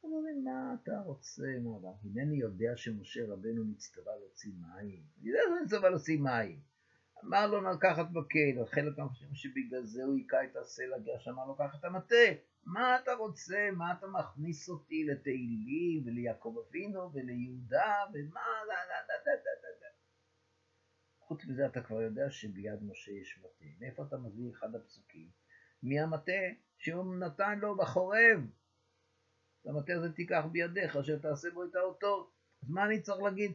אומרים, 0.04 0.44
מה 0.44 0.76
אתה 0.84 1.00
רוצה, 1.06 1.48
מה, 1.63 1.90
הנני 2.04 2.36
יודע 2.36 2.72
שמשה 2.76 3.22
רבנו 3.28 3.63
נצטווה 3.63 4.16
להוציא 4.16 4.52
מים. 4.62 5.04
אני 5.22 5.30
יודע 5.30 5.42
שהוא 5.48 5.60
נצטווה 5.63 5.90
להוציא 5.90 6.20
מים. 6.20 6.60
אמר 7.26 7.48
לו 7.48 7.62
לקחת 7.62 8.06
מקל, 8.12 8.66
חלק 8.66 8.98
מהחושבים 8.98 9.36
שבגלל 9.36 9.84
זה 9.84 10.04
הוא 10.04 10.16
היכה 10.16 10.44
את 10.44 10.56
הסלע, 10.56 10.98
גרש 11.00 11.28
אמר 11.28 11.46
לו 11.46 11.56
קח 11.56 11.76
את 11.80 11.86
המטה. 11.86 12.26
מה 12.66 12.96
אתה 12.96 13.13
רוצה? 13.13 13.70
מה 13.74 13.94
אתה 13.98 14.08
מכניס 14.08 14.70
אותי 14.70 15.04
לתהילים 15.04 16.04
וליעקב 16.06 16.56
אבינו 16.70 17.13
וליהודה 17.13 17.94
ומה? 18.13 18.42
חוץ 21.28 21.46
מזה 21.46 21.66
אתה 21.66 21.82
כבר 21.82 22.02
יודע 22.02 22.30
שביד 22.30 22.84
משה 22.84 23.12
יש 23.12 23.40
מטה. 23.40 23.66
מאיפה 23.80 24.04
אתה 24.04 24.18
מביא 24.18 24.52
אחד 24.52 24.76
הפסוקים? 24.76 25.30
מהמטה 25.84 26.42
שהוא 26.78 27.16
נתן 27.16 27.60
לו 27.60 27.78
בחורב. 27.78 28.40
את 29.62 29.68
המטה 29.68 29.94
הזה 29.94 30.13
תיקח 30.13 30.46
בידיך, 30.52 30.96
אשר 30.96 31.18
תעשה 31.20 31.50
בו 31.54 31.63
את 31.63 31.76
האותות. 31.76 32.34
אז 32.63 32.70
מה 32.70 32.86
אני 32.86 33.02
צריך 33.02 33.22
להגיד? 33.22 33.52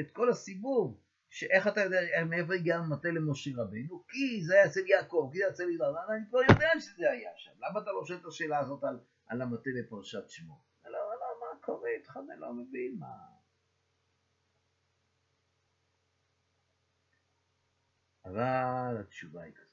את 0.00 0.10
כל 0.10 0.30
הסיבוב, 0.30 1.00
שאיך 1.30 1.68
אתה 1.68 1.80
יודע 1.80 2.00
מאיפה 2.28 2.54
הגיע 2.54 2.76
המטה 2.76 3.08
למשה 3.08 3.50
רבינו? 3.56 4.04
כי 4.08 4.44
זה 4.44 4.54
היה 4.54 4.66
אצל 4.66 4.86
יעקב, 4.86 5.30
כי 5.32 5.38
זה 5.38 5.44
היה 5.44 5.52
אצל 5.52 5.70
ידע, 5.70 5.84
אני 6.08 6.26
כבר 6.28 6.38
יודע 6.38 6.68
שזה 6.80 7.10
היה 7.10 7.30
שם. 7.36 7.52
למה 7.58 7.80
אתה 7.80 7.92
לא 7.92 8.04
שואל 8.06 8.18
את 8.18 8.24
השאלה 8.24 8.58
הזאת 8.58 8.84
על, 8.84 9.00
על 9.26 9.42
המטה 9.42 9.70
בפרשת 9.78 10.28
שמות? 10.28 10.58
לא, 10.84 10.90
לא, 10.90 11.40
מה 11.40 11.60
קורה 11.60 11.90
איתך? 11.90 12.16
אני 12.16 12.40
לא 12.40 12.52
מבין 12.52 12.96
מה... 12.98 13.37
אבל 18.28 19.00
התשובה 19.00 19.42
היא 19.42 19.52
כזאת. 19.54 19.68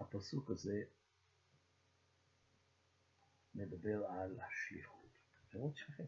הפסוק 0.00 0.50
הזה 0.50 0.82
מדבר 3.54 4.06
על 4.06 4.40
השליחות. 4.40 5.00
שירות 5.50 5.76
שלכם. 5.76 6.04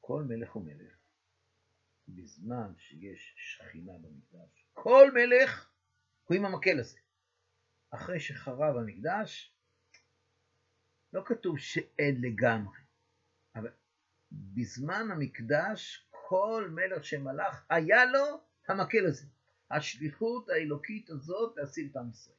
כל 0.00 0.24
מלך 0.28 0.56
ומלך, 0.56 0.96
בזמן 2.08 2.72
שיש 2.78 3.34
שכינה 3.36 3.92
במקדש, 3.98 4.66
כל 4.72 5.10
מלך 5.14 5.72
הוא 6.24 6.36
עם 6.36 6.44
המקל 6.44 6.80
הזה. 6.80 6.98
אחרי 7.90 8.20
שחרב 8.20 8.76
המקדש, 8.76 9.54
לא 11.12 11.22
כתוב 11.26 11.58
שאין 11.58 12.20
לגמרי, 12.20 12.78
אבל 13.54 13.72
בזמן 14.32 15.08
המקדש 15.12 16.09
כל 16.30 16.70
מלך 16.70 17.04
שמלך 17.04 17.66
היה 17.70 18.04
לו 18.04 18.40
המקל 18.68 19.06
הזה, 19.06 19.26
השליחות 19.70 20.48
האלוקית 20.48 21.10
הזאת 21.10 21.56
להציל 21.56 21.88
את 21.90 21.96
עם 21.96 22.10
ישראל. 22.10 22.36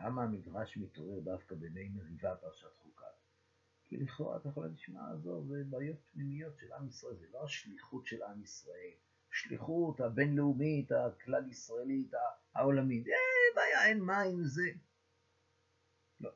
למה 0.00 0.22
המדרש 0.22 0.76
מתעורר 0.76 1.20
דווקא 1.20 1.54
בימי 1.54 1.88
מריבה 1.88 2.36
פרשת 2.36 2.76
חוקה? 2.82 3.06
כי 3.84 3.96
לכאורה 3.96 4.36
אתה 4.36 4.48
יכול 4.48 4.66
לשמוע, 4.66 5.12
עזוב, 5.12 5.48
זה 5.48 5.64
בעיות 5.70 5.96
פנימיות 6.12 6.58
של 6.58 6.72
עם 6.72 6.88
ישראל, 6.88 7.16
זה 7.16 7.26
לא 7.32 7.44
השליחות 7.44 8.06
של 8.06 8.22
עם 8.22 8.42
ישראל. 8.42 8.94
השליחות 9.32 10.00
הבינלאומית, 10.00 10.92
הכלל 10.92 11.50
ישראלית, 11.50 12.12
העולמית, 12.54 13.06
אה, 13.06 13.12
בעיה, 13.54 13.86
אין 13.86 14.00
מים, 14.00 14.44
זה. 14.44 14.70
לא. 16.20 16.30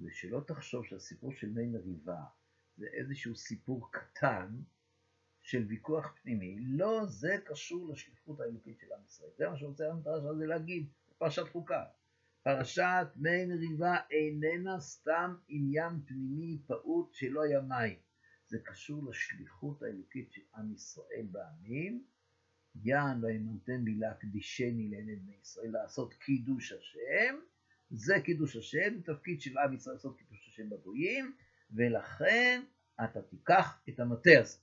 ושלא 0.00 0.40
תחשוב 0.46 0.86
שהסיפור 0.86 1.32
של 1.32 1.48
מי 1.48 1.66
מריבה 1.66 2.20
זה 2.76 2.86
איזשהו 2.86 3.36
סיפור 3.36 3.92
קטן 3.92 4.48
של 5.42 5.64
ויכוח 5.68 6.14
פנימי, 6.22 6.56
לא 6.60 7.06
זה 7.06 7.36
קשור 7.44 7.88
לשליחות 7.92 8.40
האלוקית 8.40 8.78
של 8.80 8.86
עם 8.92 9.04
ישראל. 9.06 9.30
זה 9.36 9.48
מה 9.48 9.56
שרוצה 9.56 9.90
המדרש 9.90 10.24
הזה 10.24 10.46
להגיד 10.46 10.86
בפרשת 11.10 11.48
חוקה. 11.52 11.84
פרשת 12.42 13.06
מי 13.16 13.46
מריבה 13.46 13.96
איננה 14.10 14.80
סתם 14.80 15.34
עניין 15.48 16.00
פנימי 16.06 16.58
פעוט 16.66 17.14
שלא 17.14 17.42
היה 17.42 17.60
מים. 17.60 17.98
זה 18.46 18.58
קשור 18.58 19.10
לשליחות 19.10 19.82
האלוקית 19.82 20.32
של 20.32 20.42
עם 20.56 20.72
ישראל 20.72 21.26
בעמים. 21.30 22.04
יען 22.84 23.24
וימנתם 23.24 23.84
בי 23.84 23.94
להקדישני 23.94 24.88
לעיני 24.88 25.16
בני 25.16 25.36
ישראל 25.42 25.70
לעשות 25.70 26.14
קידוש 26.14 26.72
השם. 26.72 27.36
זה 27.90 28.14
קידוש 28.24 28.56
השם, 28.56 29.00
תפקיד 29.04 29.40
של 29.40 29.58
עם 29.58 29.74
ישראל 29.74 29.94
לעשות 29.94 30.18
קידוש 30.18 30.48
השם 30.48 30.70
בגויים, 30.70 31.34
ולכן 31.70 32.62
אתה 33.04 33.22
תיקח 33.22 33.82
את 33.88 34.00
המטה 34.00 34.30
הזה. 34.40 34.58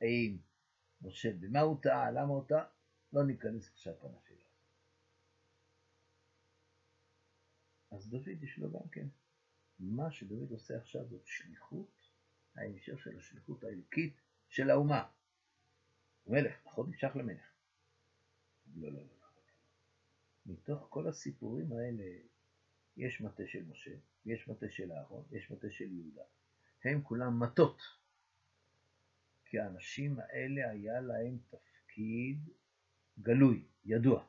האם 0.00 0.38
משה 1.02 1.32
במה 1.32 1.60
הוא 1.60 1.82
טעה, 1.82 2.10
למה 2.10 2.28
הוא 2.28 2.44
טעה, 2.48 2.64
לא 3.12 3.26
ניכנס 3.26 3.68
עכשיו 3.68 3.94
לשאלה. 3.94 4.48
אז 7.90 8.10
דוד 8.10 8.42
יש 8.42 8.58
לו 8.58 8.70
גם 8.72 8.88
כן, 8.92 9.06
מה 9.78 10.10
שדוד 10.10 10.50
עושה 10.50 10.76
עכשיו 10.76 11.08
זאת 11.08 11.26
שליחות, 11.26 12.10
ההמשך 12.54 12.98
של 12.98 13.18
השליחות 13.18 13.64
האלוקית 13.64 14.14
של 14.48 14.70
האומה. 14.70 15.08
הוא 16.24 16.36
מלך, 16.36 16.66
נכון? 16.66 16.86
נמשך 16.86 17.16
למלך. 17.16 17.52
לא, 18.74 18.92
לא, 18.92 19.00
לא. 19.00 19.18
מתוך 20.48 20.86
כל 20.90 21.08
הסיפורים 21.08 21.72
האלה 21.72 22.04
יש 22.96 23.20
מטה 23.20 23.42
של 23.46 23.64
משה, 23.64 23.94
יש 24.26 24.48
מטה 24.48 24.66
של 24.70 24.92
אהרון, 24.92 25.24
יש 25.30 25.50
מטה 25.50 25.70
של 25.70 25.92
יהודה. 25.92 26.22
הם 26.84 27.02
כולם 27.02 27.42
מטות. 27.42 27.97
כי 29.48 29.58
האנשים 29.58 30.20
האלה 30.20 30.70
היה 30.70 31.00
להם 31.00 31.38
תפקיד 31.48 32.48
גלוי, 33.18 33.64
ידוע. 33.84 34.24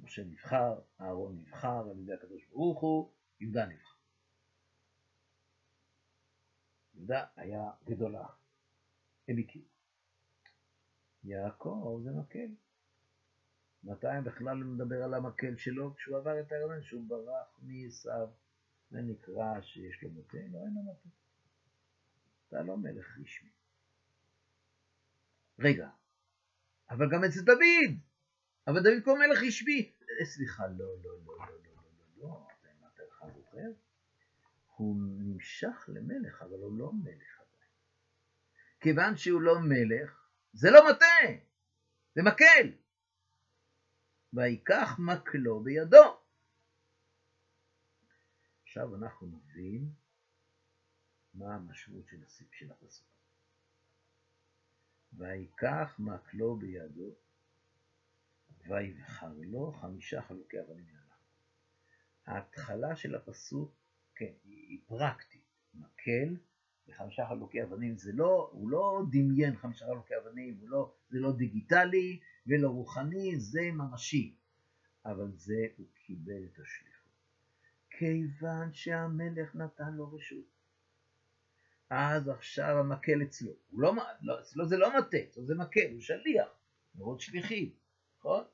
משה 0.00 0.24
נבחר, 0.24 0.80
אהרון 1.00 1.38
נבחר 1.38 1.90
על 1.90 1.98
ידי 1.98 2.12
הקדוש 2.12 2.44
ברוך 2.44 2.80
הוא, 2.80 3.12
יהודה 3.40 3.66
נבחר. 3.66 3.98
יהודה 6.94 7.26
היה 7.36 7.70
גדול 7.84 8.16
האח, 8.16 8.38
הם 9.28 9.38
הכירו. 9.38 9.66
יעקב 11.24 12.00
זה 12.04 12.10
מקל. 12.10 12.54
מתי 13.84 14.06
בכלל 14.24 14.62
הוא 14.62 14.74
מדבר 14.74 15.02
על 15.02 15.14
המקל 15.14 15.56
שלו? 15.56 15.94
כשהוא 15.94 16.16
עבר 16.16 16.40
את 16.40 16.52
הירדן, 16.52 16.82
שהוא 16.82 17.08
ברח 17.08 17.60
מעשיו. 17.62 18.28
זה 18.90 19.00
נקרא 19.00 19.60
שיש 19.60 20.02
לו 20.02 20.10
מטה? 20.10 20.38
לא, 20.52 20.58
אין 20.58 20.74
לו 20.74 20.82
מטה. 20.82 21.08
אתה 22.48 22.62
לא 22.62 22.76
מלך 22.76 23.18
רשמי. 23.20 23.50
רגע, 25.58 25.88
אבל 26.90 27.06
גם 27.12 27.24
אצל 27.24 27.40
דוד, 27.40 27.98
אבל 28.66 28.82
דוד 28.82 29.04
כה 29.04 29.10
מלך 29.14 29.42
ישבי. 29.42 29.92
אה, 30.20 30.24
סליחה, 30.24 30.66
לא, 30.66 30.76
לא, 30.76 30.96
לא, 31.04 31.18
לא, 31.26 31.46
לא, 31.46 31.56
לא, 32.18 32.28
לא, 32.28 32.46
זה 32.62 32.68
מה 32.80 32.88
אתה 32.94 33.02
לך 33.02 33.24
זוכר? 33.36 33.72
הוא 34.76 34.96
נמשך 35.18 35.88
למלך, 35.88 36.42
אבל 36.42 36.58
הוא 36.58 36.78
לא 36.78 36.92
מלך 36.92 37.40
עדיין. 37.40 37.70
כיוון 38.80 39.16
שהוא 39.16 39.40
לא 39.40 39.54
מלך, 39.60 40.28
זה 40.52 40.70
לא 40.70 40.90
מטה, 40.90 41.42
זה 42.14 42.22
מקל. 42.22 42.84
ויקח 44.32 44.98
מקלו 44.98 45.60
בידו. 45.60 46.20
עכשיו 48.62 48.96
אנחנו 48.96 49.26
נבין 49.26 49.92
מה 51.34 51.54
המשמעות 51.54 52.06
של 52.52 52.70
הפסוק. 52.70 53.13
ויקח 55.16 55.96
מקלו 55.98 56.56
בידו, 56.56 57.14
ויבחר 58.68 59.32
לו 59.36 59.72
חמישה 59.72 60.22
חלוקי 60.22 60.60
אבנים 60.60 60.86
יעלה. 60.88 61.14
ההתחלה 62.26 62.96
של 62.96 63.14
הפסוק, 63.14 63.74
כן, 64.14 64.32
היא, 64.44 64.78
פרקטית. 64.86 65.44
מקל 65.74 66.36
וחמישה 66.88 67.26
חלוקי 67.28 67.62
אבנים, 67.62 67.96
זה 67.96 68.12
לא, 68.12 68.50
הוא 68.52 68.70
לא 68.70 69.02
דמיין 69.10 69.56
חמישה 69.56 69.86
חלוקי 69.86 70.14
אבנים, 70.16 70.60
לא, 70.62 70.94
זה 71.08 71.18
לא 71.20 71.32
דיגיטלי 71.32 72.20
ולא 72.46 72.68
רוחני, 72.68 73.40
זה 73.40 73.70
ממשי. 73.72 74.36
אבל 75.04 75.32
זה 75.32 75.66
הוא 75.76 75.86
קיבל 75.94 76.44
את 76.44 76.58
השליחות. 76.58 76.94
כיוון 77.90 78.72
שהמלך 78.72 79.54
נתן 79.54 79.94
לו 79.94 80.12
רשות. 80.12 80.53
אז 81.90 82.28
עכשיו 82.28 82.78
המקל 82.78 83.22
אצלו. 83.22 83.52
לא, 83.72 83.94
לא, 84.22 84.40
אצלו 84.40 84.68
זה 84.68 84.76
לא 84.76 84.98
מטה, 84.98 85.16
אצלו 85.30 85.44
זה 85.44 85.54
מקל, 85.54 85.90
הוא 85.92 86.00
שליח. 86.00 86.48
מאוד 86.94 87.20
שליחים, 87.20 87.70
נכון? 88.18 88.44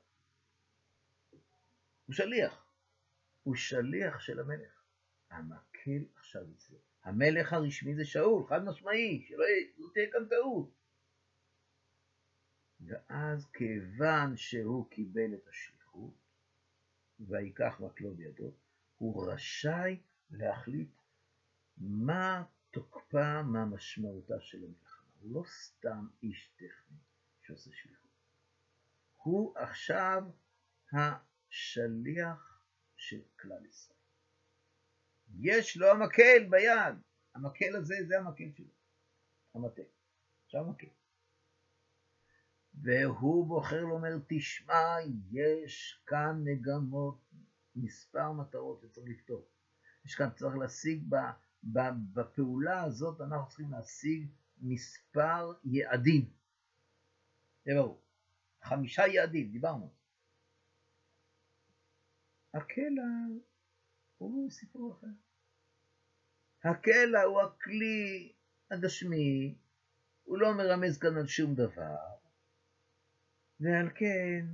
הוא 2.05 2.13
שליח. 2.13 2.65
הוא 3.43 3.55
שליח 3.55 4.19
של 4.19 4.39
המלך. 4.39 4.83
המקל 5.29 6.05
עכשיו 6.15 6.41
אצלו. 6.55 6.77
המלך 7.03 7.53
הרשמי 7.53 7.95
זה 7.95 8.05
שאול, 8.05 8.47
חד 8.47 8.65
משמעי, 8.65 9.25
שלא 9.27 9.87
תהיה 9.93 10.11
כאן 10.11 10.25
טעות. 10.29 10.71
ואז 12.81 13.49
כיוון 13.53 14.37
שהוא 14.37 14.89
קיבל 14.89 15.33
את 15.33 15.47
השליחות, 15.47 16.13
ויקח 17.19 17.79
מקלו 17.79 18.13
בידו, 18.13 18.51
הוא 18.97 19.31
רשאי 19.31 19.99
להחליט 20.31 20.89
מה 21.77 22.43
תוקפה, 22.71 23.43
מה 23.43 23.65
משמעותה 23.65 24.39
של 24.39 24.63
המלחמה. 24.63 25.01
הוא 25.19 25.35
לא 25.35 25.43
סתם 25.47 26.07
איש 26.23 26.53
טכני 26.55 26.97
שעושה 27.41 27.71
שליחות. 27.73 28.11
הוא 29.15 29.57
עכשיו 29.57 30.23
השליח 30.93 32.65
של 32.95 33.21
כלל 33.39 33.65
ישראל. 33.65 33.97
יש 35.39 35.77
לו 35.77 35.87
המקל 35.87 36.47
ביד, 36.49 36.95
המקל 37.35 37.75
הזה 37.75 37.95
זה 38.07 38.19
המקל 38.19 38.51
שלו, 38.57 38.73
המטה. 39.53 39.81
עכשיו 40.45 40.61
המקל. 40.61 40.87
והוא 42.73 43.47
בוחר 43.47 43.81
לומר, 43.81 44.17
תשמע, 44.27 44.95
יש 45.31 46.03
כאן 46.05 46.41
מגמות, 46.43 47.21
מספר 47.75 48.31
מטרות 48.31 48.81
שצריך 48.81 49.07
לפתור. 49.09 49.47
יש 50.05 50.15
כאן, 50.15 50.29
צריך 50.35 50.55
להשיג, 50.55 51.03
בפעולה 51.63 52.83
הזאת 52.83 53.21
אנחנו 53.21 53.47
צריכים 53.47 53.71
להשיג 53.71 54.27
מספר 54.61 55.53
יעדים. 55.63 56.29
זה 57.65 57.71
ברור. 57.75 58.01
חמישה 58.61 59.07
יעדים, 59.07 59.51
דיברנו. 59.51 59.93
הקלע 62.53 63.03
הוא 64.17 64.51
סיפור 64.51 64.93
אחר. 64.93 65.07
הקלע 66.63 67.21
הוא 67.21 67.41
הכלי 67.41 68.33
הגשמי, 68.71 69.55
הוא 70.23 70.37
לא 70.37 70.53
מרמז 70.57 70.97
כאן 70.97 71.17
על 71.17 71.27
שום 71.27 71.55
דבר, 71.55 71.97
ועל 73.59 73.89
כן 73.95 74.45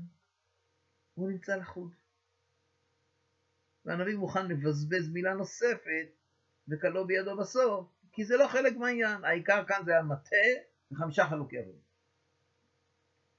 הוא 1.14 1.32
נמצא 1.32 1.56
לחוד. 1.56 1.96
והנביא 3.86 4.16
מוכן 4.16 4.48
לבזבז 4.48 5.10
מילה 5.14 5.34
נוספת 5.34 6.08
וכלו 6.70 7.08
בידו 7.08 7.38
בסוף, 7.38 7.88
כי 8.12 8.26
זה 8.26 8.38
לא 8.38 8.48
חלק 8.48 8.78
מהעניין. 8.78 9.26
העיקר 9.26 9.66
כאן 9.68 9.82
זה 9.86 9.98
המטה 9.98 10.36
וחמישה 10.92 11.26
חלוקי 11.30 11.60
אבנים. 11.60 11.82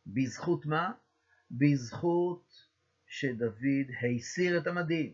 בזכות 0.06 0.66
מה? 0.66 0.92
בזכות 1.50 2.68
שדוד 3.06 3.88
הסיר 4.16 4.58
את 4.58 4.66
המדים. 4.66 5.12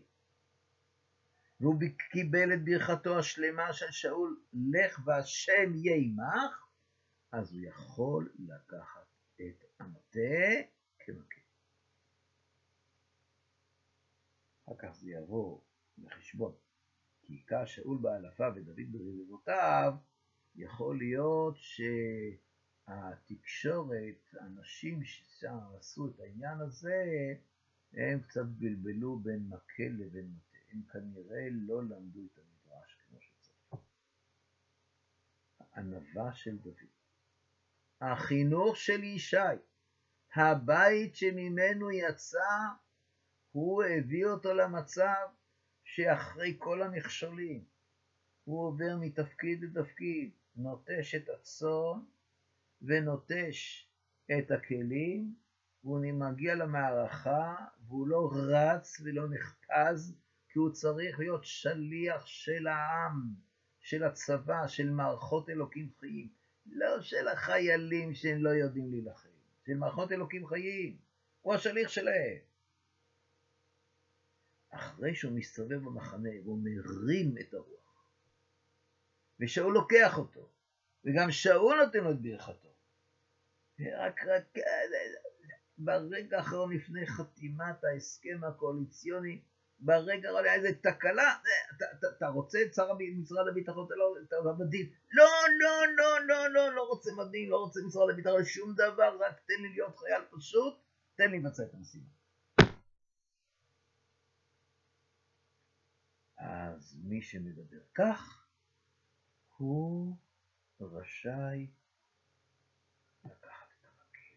והוא 1.59 1.75
קיבל 2.11 2.53
את 2.53 2.65
ברכתו 2.65 3.19
השלמה 3.19 3.73
של 3.73 3.91
שאול, 3.91 4.41
לך 4.71 4.99
והשם 5.05 5.73
יהיה 5.75 5.95
עמך, 5.95 6.67
אז 7.31 7.53
הוא 7.53 7.61
יכול 7.61 8.33
לקחת 8.39 9.07
את 9.35 9.63
המטה 9.79 10.69
כמכה. 10.99 11.41
אחר 14.65 14.75
כך 14.77 14.95
זה 14.95 15.11
יבוא 15.11 15.61
לחשבון. 15.97 16.64
כי 17.25 17.33
היכה 17.33 17.65
שאול 17.65 17.97
באלפה 17.97 18.47
ודוד 18.55 18.91
ברבבותיו, 18.91 19.93
יכול 20.55 20.97
להיות 20.97 21.57
שהתקשורת, 22.87 24.33
האנשים 24.33 25.01
עשו 25.77 26.07
את 26.07 26.19
העניין 26.19 26.59
הזה, 26.59 27.05
הם 27.93 28.21
קצת 28.21 28.45
בלבלו 28.45 29.19
בין 29.19 29.49
מקל 29.49 29.93
לבין 29.97 30.25
מטה. 30.25 30.55
הם 30.75 30.81
כנראה 30.91 31.47
לא 31.51 31.83
למדו 31.83 32.19
את 32.25 32.37
המדרש 32.37 32.97
כמו 33.07 33.19
שצריך. 33.21 33.81
הענווה 35.59 36.33
של 36.33 36.57
דוד, 36.57 36.75
החינוך 38.01 38.77
של 38.77 39.03
ישי, 39.03 39.37
הבית 40.35 41.15
שממנו 41.15 41.91
יצא, 41.91 42.49
הוא 43.51 43.83
הביא 43.83 44.25
אותו 44.25 44.53
למצב 44.53 45.27
שאחרי 45.85 46.55
כל 46.57 46.81
המכשולים, 46.81 47.63
הוא 48.43 48.67
עובר 48.67 48.97
מתפקיד 48.99 49.63
לתפקיד, 49.63 50.31
נוטש 50.55 51.15
את 51.15 51.29
הצאן 51.29 51.99
ונוטש 52.81 53.89
את 54.39 54.51
הכלים, 54.51 55.35
והוא 55.83 55.99
מגיע 56.13 56.55
למערכה, 56.55 57.55
והוא 57.87 58.07
לא 58.07 58.29
רץ 58.33 59.01
ולא 59.03 59.23
נחפז, 59.29 60.17
כי 60.49 60.59
הוא 60.59 60.71
צריך 60.71 61.19
להיות 61.19 61.45
שליח 61.45 62.25
של 62.25 62.67
העם, 62.67 63.33
של 63.81 64.03
הצבא, 64.03 64.67
של 64.67 64.89
מערכות 64.89 65.49
אלוקים 65.49 65.89
חיים, 65.99 66.29
לא 66.65 67.01
של 67.01 67.27
החיילים 67.27 68.13
שהם 68.13 68.43
לא 68.43 68.49
יודעים 68.49 68.91
להילחם, 68.91 69.29
של 69.65 69.77
מערכות 69.77 70.11
אלוקים 70.11 70.47
חיים, 70.47 70.97
הוא 71.41 71.53
השליח 71.53 71.89
שלהם. 71.89 72.54
אחרי 74.75 75.15
שהוא 75.15 75.31
מסתובב 75.31 75.75
במחנה 75.75 76.29
והוא 76.43 76.59
מרים 76.63 77.35
את 77.37 77.53
הרוח, 77.53 78.09
ושאול 79.39 79.73
לוקח 79.73 80.17
אותו, 80.17 80.49
וגם 81.05 81.31
שאול 81.31 81.85
נותן 81.85 82.03
לו 82.03 82.11
את 82.11 82.21
ברכתו. 82.21 82.69
רק, 83.79 84.25
רק 84.25 84.57
ברגע 85.77 86.37
האחרון 86.37 86.75
לפני 86.75 87.07
חתימת 87.07 87.83
ההסכם 87.83 88.43
הקואליציוני, 88.47 89.41
ברגע 89.79 90.31
האחרון 90.31 90.53
איזה 90.53 90.69
תקלה, 90.81 91.35
אתה, 92.17 92.27
רוצה 92.27 92.59
את 92.61 92.73
שר 92.73 92.93
משרד 93.21 93.47
הביטחון, 93.47 93.85
אתה 93.85 93.95
לא, 93.95 94.15
אתה 94.27 94.35
לא 94.43 94.53
מדים, 94.59 94.89
לא, 95.11 95.29
לא, 95.59 95.87
לא, 95.97 96.25
לא, 96.27 96.49
לא, 96.49 96.75
לא 96.75 96.81
רוצה 96.81 97.11
מדים, 97.17 97.49
לא 97.49 97.57
רוצה 97.57 97.79
משרד 97.87 98.09
הביטחון, 98.09 98.45
שום 98.45 98.73
דבר, 98.73 99.17
רק 99.19 99.39
תן 99.47 99.61
לי 99.61 99.69
להיות 99.69 99.97
חייל 99.97 100.21
פשוט, 100.31 100.73
תן 101.15 101.31
לי 101.31 101.39
לבצע 101.39 101.63
את 101.63 101.73
המשימה. 101.73 102.05
אז 106.75 106.97
מי 107.03 107.21
שמדבר 107.21 107.83
כך, 107.93 108.47
הוא 109.57 110.15
רשאי 110.81 111.67
לקחת 113.25 113.67
את 113.79 113.85
המקל. 113.85 114.35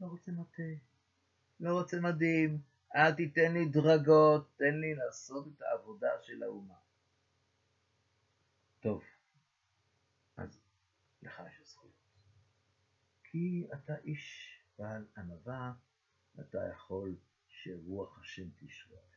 לא 0.00 0.06
רוצה 0.06 0.32
מטה, 0.32 0.62
לא 1.60 1.72
רוצה 1.80 2.00
מדים, 2.00 2.60
אל 2.94 3.12
תיתן 3.12 3.52
לי 3.52 3.68
דרגות, 3.68 4.56
תן 4.56 4.74
לי 4.80 4.94
לעשות 4.94 5.46
את 5.46 5.62
העבודה 5.62 6.10
של 6.22 6.42
האומה. 6.42 6.78
טוב, 8.80 9.02
אז 10.36 10.60
לך 11.22 11.42
יש 11.48 11.68
זכויות. 11.68 11.94
כי 13.24 13.66
אתה 13.74 13.96
איש 14.04 14.58
בעל 14.78 15.06
ענווה, 15.16 15.72
אתה 16.40 16.58
יכול 16.72 17.16
שרוח 17.48 18.18
השם 18.18 18.48
תשרה. 18.56 19.11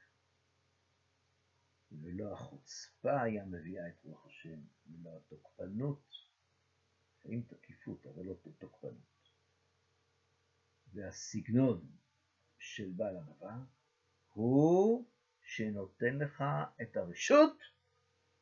ולא 1.92 2.34
החוצפה 2.34 3.22
היה 3.22 3.46
מביאה 3.46 3.88
את 3.88 4.04
רוח 4.04 4.26
השם, 4.26 4.60
ולא 4.88 5.18
התוקפנות, 5.18 6.10
לפעמים 7.20 7.42
תקיפות, 7.42 8.06
אבל 8.08 8.26
לא 8.26 8.34
תוקפנות. 8.60 9.16
והסגנון 10.94 11.88
של 12.60 12.92
בעל 12.96 13.18
ענווה 13.18 13.58
הוא 14.34 15.06
שנותן 15.42 16.18
לך 16.18 16.44
את 16.82 16.98
הרשות 16.98 17.58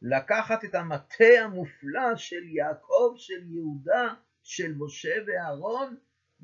לקחת 0.02 0.64
את 0.66 0.76
המטה 0.76 1.44
המופלא 1.44 2.16
של 2.16 2.44
יעקב, 2.44 3.14
של 3.18 3.52
יהודה, 3.52 4.14
של 4.42 4.76
משה 4.78 5.16
ואהרון, 5.28 5.98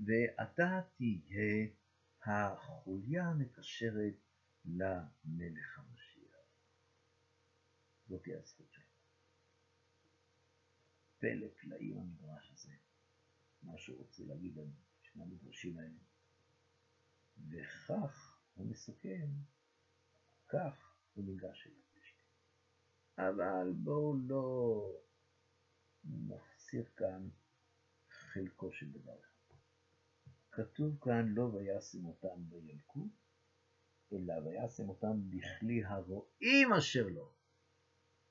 ואתה 0.05 0.81
תהיה 0.97 1.67
החוליה 2.25 3.23
המקשרת 3.23 4.15
למלך 4.65 5.79
המשיח. 5.79 5.98
זאת 8.09 8.25
היא 8.25 8.35
הזכות 8.35 8.71
שלו. 8.71 8.83
פלא 11.19 11.47
פלאים 11.61 11.97
המדרש 11.97 12.51
הזה, 12.51 12.73
מה 13.63 13.77
שהוא 13.77 13.97
רוצה 13.97 14.23
להגיד 14.23 14.57
על 14.57 14.67
שני 15.01 15.23
המדרשים 15.23 15.77
האלה. 15.77 15.99
וכך 17.49 18.39
הוא 18.53 18.67
מסכם, 18.67 19.27
כך 20.47 20.95
הוא 21.13 21.25
ניגש 21.25 21.67
אליו. 21.67 21.89
אבל 23.19 23.73
בואו 23.83 24.13
לא 24.17 24.93
נחסיר 26.03 26.85
כאן 26.95 27.29
חלקו 28.09 28.71
של 28.71 28.91
דבר 28.91 29.19
אחד. 29.19 29.55
כתוב 30.51 30.97
כאן 31.01 31.25
לא 31.27 31.41
וישם 31.41 32.05
אותם 32.05 32.49
בילקוט, 32.49 33.11
אלא 34.13 34.33
וישם 34.33 34.89
אותם 34.89 35.29
בכלי 35.29 35.85
הרועים 35.85 36.73
אשר 36.73 37.07
לו. 37.07 37.38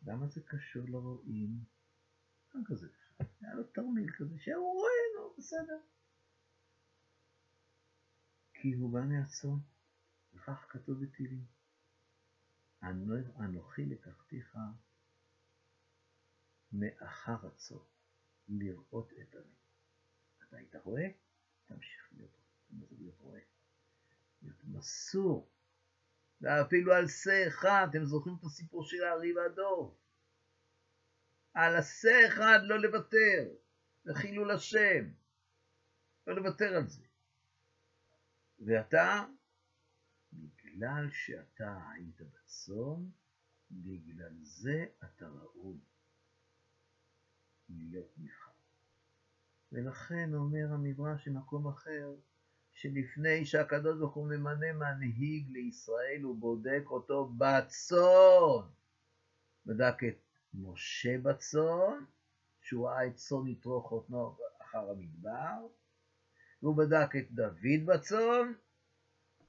למה 0.03 0.27
זה 0.27 0.41
קשור 0.47 0.83
לרועים? 0.89 1.65
אין 2.55 2.65
כזה 2.65 2.87
אחד. 2.87 3.25
היה 3.41 3.55
לו 3.55 3.65
תרמיל 3.65 4.13
כזה 4.19 4.39
שהוא 4.39 4.75
רואה, 4.75 4.91
נו, 5.17 5.35
בסדר. 5.39 5.81
כי 8.55 8.73
הוא 8.73 8.93
בא 8.93 9.01
מהצאן, 9.01 9.59
וכך 10.35 10.67
כתוב 10.69 11.05
בתהילים. 11.05 11.45
אנוכי 13.41 13.87
לקחתיך 13.87 14.59
מאחר 16.73 17.47
הצאן, 17.47 17.77
לראות 18.49 19.13
את 19.13 19.35
עמי. 19.35 19.55
אתה 20.49 20.57
היית 20.57 20.77
רואה? 20.77 21.09
תמשיך 21.67 22.13
להיות 22.13 22.39
רואה? 23.19 23.41
להיות 24.43 24.65
מסור 24.65 25.51
ואפילו 26.41 26.93
על 26.93 27.09
שא 27.09 27.49
אחד, 27.49 27.87
אתם 27.91 28.05
זוכרים 28.05 28.37
את 28.41 28.45
הסיפור 28.45 28.85
של 28.85 29.05
הארי 29.05 29.33
והדוב? 29.33 29.99
על 31.55 31.77
השא 31.77 32.29
אחד 32.29 32.59
לא 32.63 32.79
לוותר, 32.79 33.55
זה 34.05 34.15
חילול 34.15 34.51
השם, 34.51 35.11
לא 36.27 36.37
לוותר 36.37 36.77
על 36.77 36.87
זה. 36.87 37.05
ואתה, 38.59 39.25
בגלל 40.33 41.11
שאתה 41.11 41.79
היית 41.93 42.21
בצאן, 42.21 43.11
בגלל 43.71 44.35
זה 44.43 44.87
אתה 45.05 45.29
ראוי 45.29 45.79
להיות 47.69 48.19
נבחר. 48.19 48.51
ולכן 49.73 50.35
אומר 50.35 50.73
המדרש 50.73 51.29
במקום 51.29 51.69
אחר, 51.69 52.15
שלפני 52.81 53.47
שהקדוש 53.47 53.99
ברוך 53.99 54.15
הוא 54.15 54.27
ממנה 54.27 54.73
מנהיג 54.73 55.51
לישראל, 55.51 56.23
הוא 56.23 56.37
בודק 56.37 56.83
אותו 56.87 57.33
בצאן. 57.39 58.69
בדק 59.67 60.05
את 60.09 60.19
משה 60.55 61.19
בצאן, 61.19 62.05
שהוא 62.61 62.89
ראה 62.89 63.07
את 63.07 63.15
צאן 63.15 63.49
יתרו 63.49 63.83
חותנו 63.83 64.37
אחר 64.63 64.91
המדבר, 64.91 65.67
והוא 66.63 66.77
בדק 66.77 67.17
את 67.17 67.33
דוד 67.33 67.87
בצאן, 67.87 68.53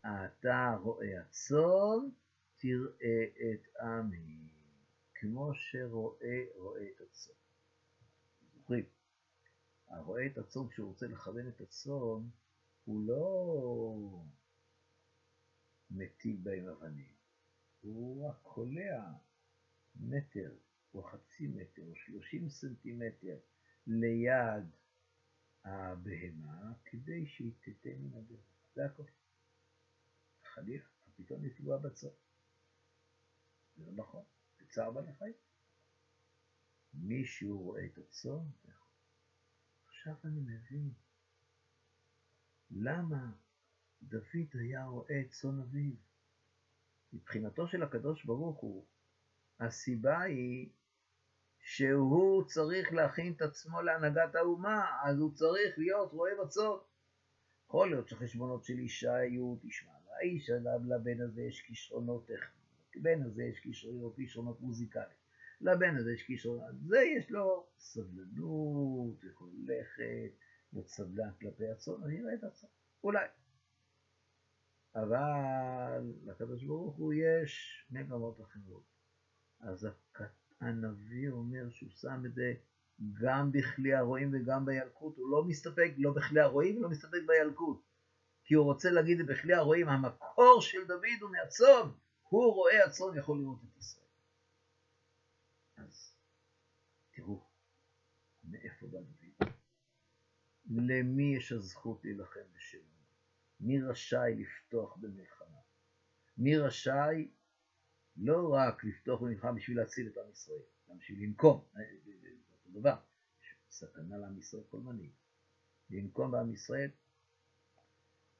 אתה 0.01 0.75
רואה 0.81 1.21
הצאן, 1.21 2.09
תראה 2.57 3.23
את 3.53 3.81
עמי, 3.81 4.37
כמו 5.15 5.51
שרואה 5.53 6.43
רואה 6.55 6.83
את 6.83 7.01
הצאן. 7.01 7.33
זוכרים, 8.53 8.85
הרואה 9.87 10.25
את 10.25 10.37
הצאן 10.37 10.67
כשהוא 10.69 10.87
רוצה 10.87 11.07
לכוון 11.07 11.47
את 11.47 11.61
הצאן, 11.61 12.29
הוא 12.89 13.07
לא 13.07 14.25
מטיל 15.89 16.37
בהם 16.43 16.67
אבנים, 16.67 17.15
הוא 17.81 18.27
רק 18.27 18.39
קולע 18.41 19.13
מטר 19.95 20.57
או 20.93 21.03
חצי 21.03 21.47
מטר 21.47 21.81
או 21.81 21.95
שלושים 21.95 22.49
סנטימטר 22.49 23.39
ליד 23.87 24.75
הבהמה 25.63 26.73
כדי 26.85 27.25
שהיא 27.25 27.53
תתן 27.61 27.97
מן 27.99 28.13
הדרך. 28.13 28.45
זה 28.73 28.85
הכל. 28.85 29.03
חלילה, 30.43 30.85
פתאום 31.15 31.45
לפגוע 31.45 31.77
בצאן. 31.77 32.09
זה 33.75 33.85
לא 33.85 33.91
נכון, 33.91 34.23
זה 34.59 34.65
צער 34.69 34.91
בעלי 34.91 35.13
חיים. 35.13 35.33
מישהו 36.93 37.61
רואה 37.63 37.85
את 37.85 37.97
הצאן, 37.97 38.49
עכשיו 39.87 40.15
אני 40.23 40.39
מבין. 40.39 40.93
למה 42.71 43.31
דוד 44.01 44.49
היה 44.53 44.85
רואה 44.85 45.21
את 45.21 45.29
צאן 45.29 45.59
אביו? 45.59 45.93
מבחינתו 47.13 47.67
של 47.67 47.83
הקדוש 47.83 48.25
ברוך 48.25 48.59
הוא, 48.59 48.85
הסיבה 49.59 50.21
היא 50.21 50.69
שהוא 51.59 52.43
צריך 52.43 52.93
להכין 52.93 53.33
את 53.33 53.41
עצמו 53.41 53.81
להנהגת 53.81 54.35
האומה, 54.35 54.85
אז 55.03 55.19
הוא 55.19 55.33
צריך 55.33 55.77
להיות 55.77 56.11
רועה 56.11 56.31
בצאן. 56.43 56.77
יכול 57.65 57.89
להיות 57.89 58.07
שחשבונות 58.07 58.63
של 58.63 58.77
אישה 58.79 59.15
היו, 59.15 59.55
תשמע, 59.61 59.91
לאיש 60.09 60.49
לבן 60.89 61.21
הזה 61.21 61.41
יש 61.41 61.61
כישרונות 61.61 62.23
טכניים, 62.27 62.59
לבן 62.95 63.23
הזה 63.23 63.43
יש 63.43 63.59
כישרונות, 63.59 64.15
כישרונות 64.15 64.61
מוזיקליים, 64.61 65.17
לבן 65.61 65.97
הזה 65.97 66.13
יש 66.13 66.23
כישרון, 66.23 66.61
זה 66.87 66.99
יש 67.17 67.31
לו 67.31 67.67
סבלנות, 67.77 69.23
יכול 69.23 69.49
ללכת, 69.53 70.31
להיות 70.73 70.87
סבלן 70.87 71.31
כלפי 71.41 71.67
הצאן, 71.67 72.03
אני 72.03 72.21
אראה 72.21 72.33
את 72.33 72.43
הצאן, 72.43 72.69
אולי. 73.03 73.25
אבל 74.95 76.13
לקדוש 76.25 76.63
ברוך 76.63 76.95
הוא 76.95 77.13
יש 77.13 77.83
מגמות 77.91 78.41
אחרות. 78.41 78.83
אז 79.59 79.87
הנביא 80.61 81.29
אומר 81.29 81.69
שהוא 81.69 81.89
שם 81.89 82.25
את 82.25 82.33
זה 82.33 82.53
גם 83.13 83.51
בכלי 83.51 83.93
הרועים 83.93 84.31
וגם 84.33 84.65
בילקוט, 84.65 85.17
הוא 85.17 85.31
לא 85.31 85.43
מסתפק 85.43 85.91
לא 85.97 86.13
בכלי 86.13 86.39
הרועים 86.39 86.77
ולא 86.77 86.89
מסתפק 86.89 87.19
בילקוט, 87.27 87.81
כי 88.43 88.53
הוא 88.53 88.65
רוצה 88.65 88.89
להגיד 88.89 89.27
בכלי 89.27 89.53
הרועים, 89.53 89.89
המקור 89.89 90.61
של 90.61 90.87
דוד 90.87 91.21
הוא 91.21 91.31
מהצאן, 91.31 91.89
הוא 92.29 92.53
רואה 92.53 92.85
הצאן 92.85 93.17
יכול 93.17 93.39
לראות 93.39 93.59
את 93.63 93.77
ישראל. 93.77 94.05
אז 95.77 96.15
תראו, 97.11 97.43
מאיפה 98.43 98.87
בא 98.87 98.99
דוד? 98.99 99.49
למי 100.69 101.35
יש 101.37 101.51
הזכות 101.51 102.05
להילחם 102.05 102.53
בשלום? 102.55 102.99
מי 103.59 103.81
רשאי 103.81 104.35
לפתוח 104.35 104.97
במלחמה? 104.97 105.57
מי 106.37 106.57
רשאי 106.57 107.31
לא 108.15 108.53
רק 108.53 108.83
לפתוח 108.83 109.21
במלחמה 109.21 109.53
בשביל 109.53 109.77
להציל 109.77 110.07
את 110.07 110.17
עם 110.17 110.31
ישראל, 110.31 110.61
גם 110.89 110.97
בשביל 110.97 111.23
לנקום, 111.23 111.65
זה 111.73 112.11
אותו 112.51 112.79
דבר, 112.79 112.95
סכנה 113.69 114.17
לעם 114.17 114.37
ישראל 114.37 114.63
כל 114.69 114.79
מנהיג. 114.79 115.11
לנקום 115.89 116.31
בעם 116.31 116.53
ישראל, 116.53 116.89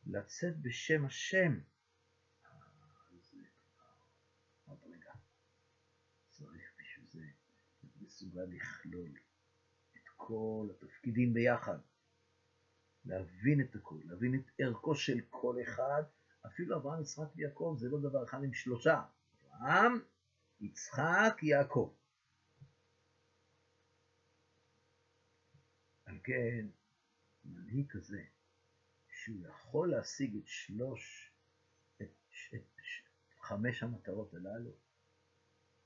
לצאת 0.05 0.61
בשם 0.61 1.05
השם. 1.05 1.59
עוד 4.65 4.79
רגע, 4.83 5.11
צריך 6.29 6.71
בשביל 6.79 7.05
זה 7.07 7.25
מסוגל 8.01 8.43
לכלול 8.43 9.11
את 9.95 10.09
כל 10.15 10.67
התפקידים 10.71 11.33
ביחד. 11.33 11.79
להבין 13.05 13.61
את 13.61 13.75
הכל, 13.75 13.99
להבין 14.03 14.35
את 14.35 14.51
ערכו 14.57 14.95
של 14.95 15.19
כל 15.29 15.55
אחד, 15.63 16.03
אפילו 16.45 16.75
אברהם, 16.75 17.01
יצחק 17.01 17.35
ויעקב 17.35 17.75
זה 17.79 17.89
לא 17.89 17.99
דבר 17.99 18.23
אחד 18.23 18.43
עם 18.43 18.53
שלושה, 18.53 19.01
אברהם, 19.41 19.99
יצחק, 20.61 21.39
יעקב. 21.41 21.93
על 26.05 26.19
כן, 26.23 26.67
מנהיג 27.45 27.91
כזה, 27.91 28.23
שהוא 29.09 29.47
יכול 29.47 29.89
להשיג 29.89 30.35
את 30.35 30.47
שלוש, 30.47 31.31
את, 31.97 32.11
את, 32.55 32.55
את 32.55 33.39
חמש 33.39 33.83
המטרות 33.83 34.33
הללו, 34.33 34.71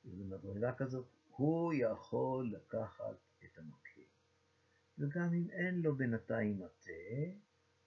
ובמדרגה 0.06 0.74
כזאת, 0.74 1.08
הוא 1.30 1.74
יכול 1.74 2.52
לקחת 2.54 3.16
את 3.44 3.58
המקום. 3.58 3.83
וגם 4.98 5.34
אם 5.34 5.50
אין 5.50 5.82
לו 5.82 5.96
בינתיים 5.96 6.60
מטה, 6.60 7.38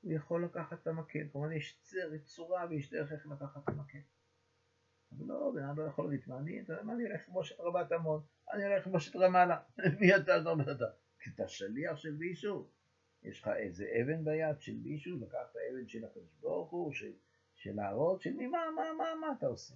הוא 0.00 0.12
יכול 0.12 0.44
לקחת 0.44 0.82
את 0.82 0.86
המקל. 0.86 1.28
כלומר, 1.32 1.52
יש 1.52 1.80
צורה 2.24 2.66
ויש 2.70 2.90
דרך 2.90 3.12
איך 3.12 3.26
לקחת 3.26 3.62
את 3.64 3.68
המקל. 3.68 3.98
אבל 5.12 5.26
לא, 5.26 5.52
בן 5.54 5.62
אדם 5.62 5.78
לא 5.78 5.84
יכול 5.84 6.04
להגיד, 6.04 6.20
מה 6.26 6.38
אני, 6.38 6.60
מה 6.82 6.92
אני 6.92 7.06
אלך 7.06 7.26
כמו 7.26 7.40
את 7.40 7.60
רבת 7.60 7.92
עמון, 7.92 8.22
אני 8.52 8.66
אלך 8.66 8.84
כמו 8.84 8.96
את 8.96 9.16
רמאללה, 9.16 9.60
מי 10.00 10.16
אתה, 10.16 10.36
לא 10.36 10.56
אתה? 10.62 10.84
כי 11.18 11.30
אתה 11.34 11.48
שליח 11.48 11.96
של 11.96 12.14
מישהו, 12.14 12.70
יש 13.22 13.40
לך 13.42 13.48
איזה 13.48 13.86
אבן 14.02 14.24
ביד 14.24 14.60
של 14.60 14.76
מישהו, 14.76 15.20
לקחת 15.20 15.56
אבן 15.70 15.88
של 15.88 16.04
הקדוש 16.04 16.36
ברוך 16.40 16.70
הוא, 16.70 16.92
של, 16.92 17.12
של 17.54 17.78
הארות, 17.78 18.22
של 18.22 18.32
מי, 18.32 18.46
מה, 18.46 18.58
מה, 18.76 18.82
מה, 18.98 19.14
מה 19.20 19.26
אתה 19.38 19.46
עושה? 19.46 19.74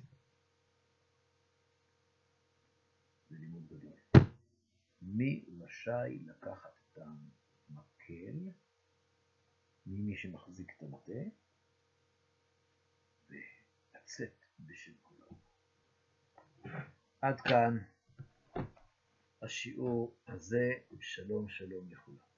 זה 3.29 3.37
לימוד 3.39 3.67
גדול. 3.67 3.93
מי 5.03 5.45
רשאי 5.61 6.19
לקחת 6.19 6.80
המקל 7.01 8.51
ממי 9.87 10.17
שמחזיק 10.17 10.73
את 10.77 10.83
המטה 10.83 11.31
ולצאת 13.29 14.45
בשם 14.61 14.93
כולם. 15.03 15.35
עד 17.21 17.41
כאן 17.41 17.79
השיעור 19.43 20.17
הזה, 20.27 20.73
שלום 21.01 21.49
שלום 21.49 21.91
לכולם. 21.91 22.30